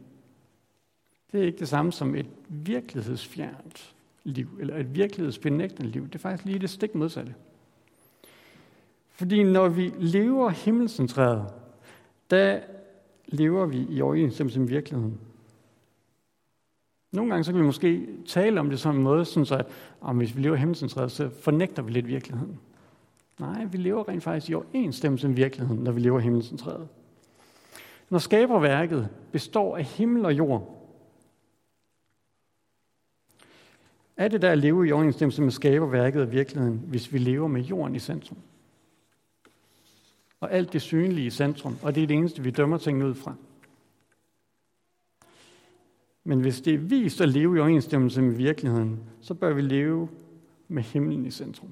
Det 1.31 1.41
er 1.41 1.45
ikke 1.45 1.59
det 1.59 1.67
samme 1.67 1.91
som 1.91 2.15
et 2.15 2.25
virkelighedsfjernt 2.49 3.93
liv, 4.23 4.47
eller 4.59 4.77
et 4.77 4.95
virkelighedsbenægtende 4.95 5.91
liv. 5.91 6.07
Det 6.07 6.15
er 6.15 6.19
faktisk 6.19 6.45
lige 6.45 6.59
det 6.59 6.69
stik 6.69 6.95
modsatte. 6.95 7.33
Fordi 9.11 9.43
når 9.43 9.69
vi 9.69 9.91
lever 9.99 10.49
himmelcentreret, 10.49 11.53
der 12.29 12.59
lever 13.27 13.65
vi 13.65 13.87
i 13.89 14.01
overensstemmelse 14.01 14.59
med 14.59 14.67
virkeligheden. 14.67 15.19
Nogle 17.11 17.29
gange 17.31 17.43
så 17.43 17.51
kan 17.51 17.61
vi 17.61 17.65
måske 17.65 18.07
tale 18.27 18.59
om 18.59 18.69
det 18.69 18.79
som 18.79 18.95
en 18.95 19.03
måde, 19.03 19.25
sådan 19.25 19.45
så 19.45 19.55
at 19.55 19.67
om 20.01 20.17
hvis 20.17 20.35
vi 20.35 20.41
lever 20.41 20.55
himmelcentreret, 20.55 21.11
så 21.11 21.29
fornægter 21.29 21.83
vi 21.83 21.91
lidt 21.91 22.07
virkeligheden. 22.07 22.59
Nej, 23.39 23.65
vi 23.65 23.77
lever 23.77 24.09
rent 24.09 24.23
faktisk 24.23 24.49
i 24.49 24.53
overensstemmelse 24.53 25.27
med 25.27 25.35
virkeligheden, 25.35 25.83
når 25.83 25.91
vi 25.91 25.99
lever 25.99 26.19
himmelcentreret. 26.19 26.87
Når 28.09 28.19
skaberværket 28.19 29.09
består 29.31 29.77
af 29.77 29.83
himmel 29.83 30.25
og 30.25 30.33
jord, 30.33 30.80
er 34.21 34.27
det 34.27 34.41
der 34.41 34.51
at 34.51 34.57
leve 34.57 34.87
i 34.87 34.91
overensstemmelse 34.91 35.41
med 35.41 35.51
skaberværket 35.51 36.21
og 36.21 36.31
virkeligheden, 36.31 36.81
hvis 36.87 37.13
vi 37.13 37.17
lever 37.17 37.47
med 37.47 37.61
jorden 37.61 37.95
i 37.95 37.99
centrum? 37.99 38.37
Og 40.39 40.51
alt 40.51 40.73
det 40.73 40.81
synlige 40.81 41.27
i 41.27 41.29
centrum, 41.29 41.77
og 41.81 41.95
det 41.95 42.03
er 42.03 42.07
det 42.07 42.15
eneste, 42.15 42.43
vi 42.43 42.51
dømmer 42.51 42.77
tingene 42.77 43.07
ud 43.07 43.13
fra. 43.13 43.35
Men 46.23 46.39
hvis 46.39 46.61
det 46.61 46.73
er 46.73 46.77
vist 46.77 47.21
at 47.21 47.29
leve 47.29 47.57
i 47.57 47.59
overensstemmelse 47.59 48.21
med 48.21 48.35
virkeligheden, 48.35 48.99
så 49.21 49.33
bør 49.33 49.53
vi 49.53 49.61
leve 49.61 50.09
med 50.67 50.83
himlen 50.83 51.25
i 51.25 51.31
centrum. 51.31 51.69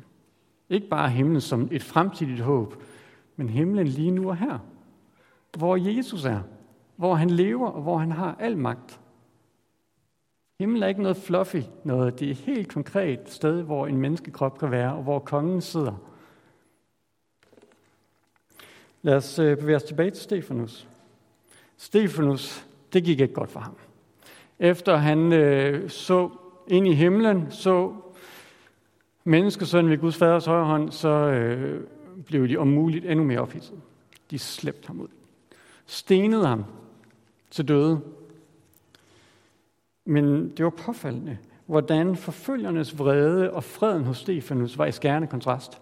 Ikke 0.69 0.87
bare 0.87 1.09
himlen 1.09 1.41
som 1.41 1.67
et 1.71 1.83
fremtidigt 1.83 2.39
håb, 2.39 2.83
men 3.35 3.49
himlen 3.49 3.87
lige 3.87 4.11
nu 4.11 4.29
og 4.29 4.37
her, 4.37 4.59
hvor 5.57 5.75
Jesus 5.75 6.25
er, 6.25 6.41
hvor 6.95 7.15
han 7.15 7.29
lever 7.29 7.67
og 7.67 7.81
hvor 7.81 7.97
han 7.97 8.11
har 8.11 8.35
al 8.39 8.57
magt. 8.57 8.98
Himmel 10.59 10.83
er 10.83 10.87
ikke 10.87 11.01
noget 11.01 11.17
fluffy 11.17 11.61
noget. 11.83 12.19
Det 12.19 12.27
er 12.27 12.31
et 12.31 12.37
helt 12.37 12.73
konkret 12.73 13.19
sted, 13.25 13.61
hvor 13.61 13.87
en 13.87 13.97
menneskekrop 13.97 14.59
kan 14.59 14.71
være, 14.71 14.93
og 14.93 15.03
hvor 15.03 15.19
kongen 15.19 15.61
sidder. 15.61 15.95
Lad 19.01 19.15
os 19.15 19.39
øh, 19.39 19.57
bevæge 19.57 19.75
os 19.75 19.83
tilbage 19.83 20.09
til 20.09 20.23
Stefanus. 20.23 20.87
Stefanus, 21.77 22.65
det 22.93 23.03
gik 23.03 23.19
ikke 23.19 23.33
godt 23.33 23.51
for 23.51 23.59
ham. 23.59 23.75
Efter 24.59 24.95
han 24.95 25.33
øh, 25.33 25.89
så 25.89 26.29
ind 26.67 26.87
i 26.87 26.93
himlen, 26.93 27.51
så 27.51 27.95
menneskesønnen 29.23 29.91
ved 29.91 29.97
Guds 29.97 30.17
faders 30.17 30.45
højre 30.45 30.65
hånd, 30.65 30.91
så 30.91 31.09
øh, 31.09 31.83
blev 32.25 32.47
de 32.47 32.57
om 32.57 32.67
muligt 32.67 33.05
endnu 33.05 33.25
mere 33.25 33.39
ophidset. 33.39 33.81
De 34.31 34.39
slæbte 34.39 34.87
ham 34.87 35.01
ud. 35.01 35.07
Stenede 35.85 36.47
ham 36.47 36.65
til 37.51 37.67
døde. 37.67 38.01
Men 40.09 40.49
det 40.49 40.65
var 40.65 40.69
påfaldende, 40.69 41.37
hvordan 41.65 42.15
forfølgernes 42.15 42.99
vrede 42.99 43.53
og 43.53 43.63
freden 43.63 44.03
hos 44.03 44.17
Stefanus 44.17 44.77
var 44.77 44.85
i 44.85 44.91
skærende 44.91 45.27
kontrast. 45.27 45.81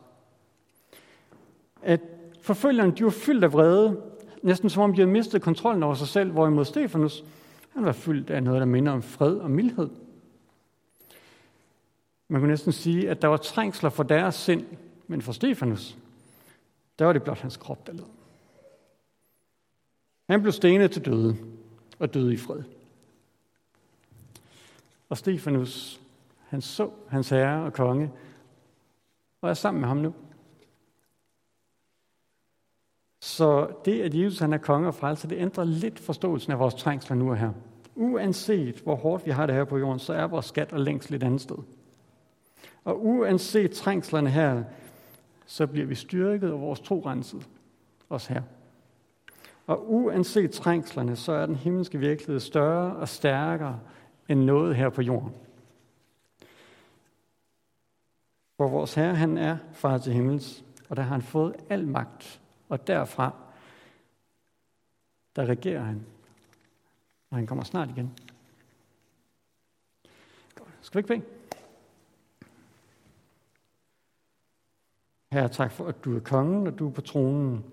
At 1.82 2.02
forfølgerne 2.42 2.92
de 2.92 3.04
var 3.04 3.10
fyldt 3.10 3.44
af 3.44 3.54
vrede, 3.54 4.02
næsten 4.44 4.70
som 4.70 4.84
om 4.84 4.94
de 4.94 4.98
havde 4.98 5.12
mistet 5.12 5.42
kontrollen 5.42 5.84
over 5.84 5.94
sig 5.94 6.08
selv, 6.08 6.32
hvorimod 6.32 6.66
Stefanus 6.66 7.24
han 7.74 7.86
var 7.86 7.92
fyldt 7.92 8.30
af 8.30 8.44
noget, 8.44 8.60
der 8.60 8.66
minder 8.66 8.92
om 8.92 9.02
fred 9.02 9.36
og 9.36 9.52
mildhed. 9.52 9.90
Man 12.28 12.42
kunne 12.42 12.52
næsten 12.52 12.72
sige, 12.72 13.10
at 13.10 13.22
der 13.22 13.28
var 13.28 13.38
trængsler 13.38 13.90
for 13.90 14.04
deres 14.04 14.36
sind, 14.36 14.66
men 15.08 15.22
for 15.22 15.32
Stefanus, 15.32 15.98
der 17.00 17.06
var 17.06 17.14
det 17.14 17.24
blot 17.24 17.40
hans 17.40 17.58
krop, 17.58 17.88
der 17.88 17.94
led. 17.94 18.06
Han 20.30 20.42
blev 20.42 20.52
stenet 20.52 20.92
til 20.92 21.06
døde 21.06 21.38
og 22.00 22.14
døde 22.14 22.34
i 22.34 22.38
fred. 22.38 22.64
Og 25.10 25.18
Stefanus, 25.18 26.02
han 26.48 26.62
så 26.62 26.90
hans 27.10 27.30
herre 27.30 27.64
og 27.64 27.74
konge, 27.74 28.12
og 29.42 29.50
er 29.50 29.54
sammen 29.54 29.82
med 29.82 29.88
ham 29.88 29.98
nu. 29.98 30.14
Så 33.20 33.68
det, 33.86 34.02
at 34.02 34.14
Jesus 34.14 34.40
han 34.40 34.54
er 34.54 34.58
konge 34.58 34.88
og 34.88 34.96
frelser, 34.96 35.28
det 35.28 35.38
ændrer 35.38 35.64
lidt 35.64 36.00
forståelsen 36.00 36.52
af 36.52 36.60
vores 36.60 36.76
trængsler 36.76 37.16
nu 37.16 37.30
og 37.30 37.38
her. 37.38 37.52
Uanset 37.96 38.82
hvor 38.82 38.96
hårdt 38.96 39.26
vi 39.26 39.32
har 39.32 39.46
det 39.46 39.56
her 39.56 39.64
på 39.64 39.78
jorden, 39.78 40.00
så 40.00 40.14
er 40.14 40.28
vores 40.28 40.46
skat 40.46 40.74
og 40.74 40.80
længsel 40.80 41.12
lidt 41.12 41.24
andet 41.24 41.42
sted. 41.42 41.58
Og 42.84 43.06
uanset 43.06 43.72
trængslerne 43.72 44.30
her, 44.30 44.64
så 45.46 45.68
bliver 45.68 45.88
vi 45.88 45.96
styrket 45.96 46.52
og 46.52 46.62
vores 46.62 46.80
tro 46.80 47.02
renset 47.06 47.48
os 48.10 48.28
her. 48.28 48.42
Og 49.68 49.94
uanset 49.94 50.52
trængslerne, 50.52 51.16
så 51.16 51.32
er 51.32 51.46
den 51.46 51.56
himmelske 51.56 51.98
virkelighed 51.98 52.40
større 52.40 52.96
og 52.96 53.10
stærkere 53.10 53.80
end 54.30 54.44
noget 54.44 54.76
her 54.76 54.90
på 54.90 55.02
jorden. 55.02 55.34
For 58.58 58.68
vores 58.68 58.94
Herre, 58.94 59.16
han 59.16 59.38
er 59.38 59.58
far 59.74 59.98
til 59.98 60.14
himmels, 60.14 60.64
og 60.90 60.96
der 60.96 61.04
har 61.04 61.10
han 61.10 61.22
fået 61.22 61.56
al 61.70 61.88
magt. 61.88 62.42
Og 62.70 62.88
derfra, 62.88 63.34
der 65.36 65.46
regerer 65.46 65.84
han. 65.84 66.06
Og 67.30 67.38
han 67.38 67.48
kommer 67.48 67.64
snart 67.64 67.90
igen. 67.90 68.20
Skal 70.82 70.98
vi 70.98 71.00
ikke 71.00 71.08
bede? 71.08 71.38
Herre, 75.32 75.50
tak 75.50 75.72
for, 75.72 75.88
at 75.88 76.04
du 76.06 76.16
er 76.16 76.20
kongen, 76.20 76.68
og 76.68 76.80
du 76.80 76.88
er 76.88 76.92
på 76.92 77.02
tronen. 77.02 77.66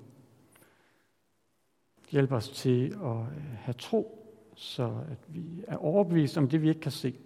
Hjælp 2.11 2.33
os 2.33 2.49
til 2.49 2.87
at 2.87 3.37
øh, 3.37 3.57
have 3.59 3.75
tro 3.75 4.24
så 4.55 5.05
at 5.11 5.19
vi 5.29 5.65
er 5.69 5.77
overbevist 5.77 6.37
om 6.37 6.49
det, 6.49 6.63
vi 6.63 6.69
ikke 6.69 6.81
kan 6.81 6.93
se, 6.93 7.19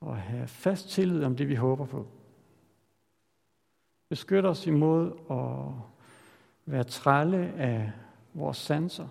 og 0.00 0.16
have 0.16 0.48
fast 0.48 0.88
tillid 0.88 1.24
om 1.24 1.36
det, 1.36 1.48
vi 1.48 1.54
håber 1.54 1.86
på. 1.86 2.06
Beskyt 4.08 4.44
os 4.44 4.66
imod 4.66 5.12
at 5.30 5.84
være 6.66 6.84
trælle 6.84 7.52
af 7.52 7.92
vores 8.34 8.56
sanser. 8.56 9.08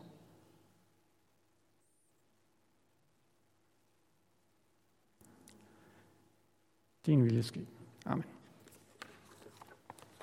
Din 7.06 7.24
vilje 7.24 7.44
ske. 7.44 7.68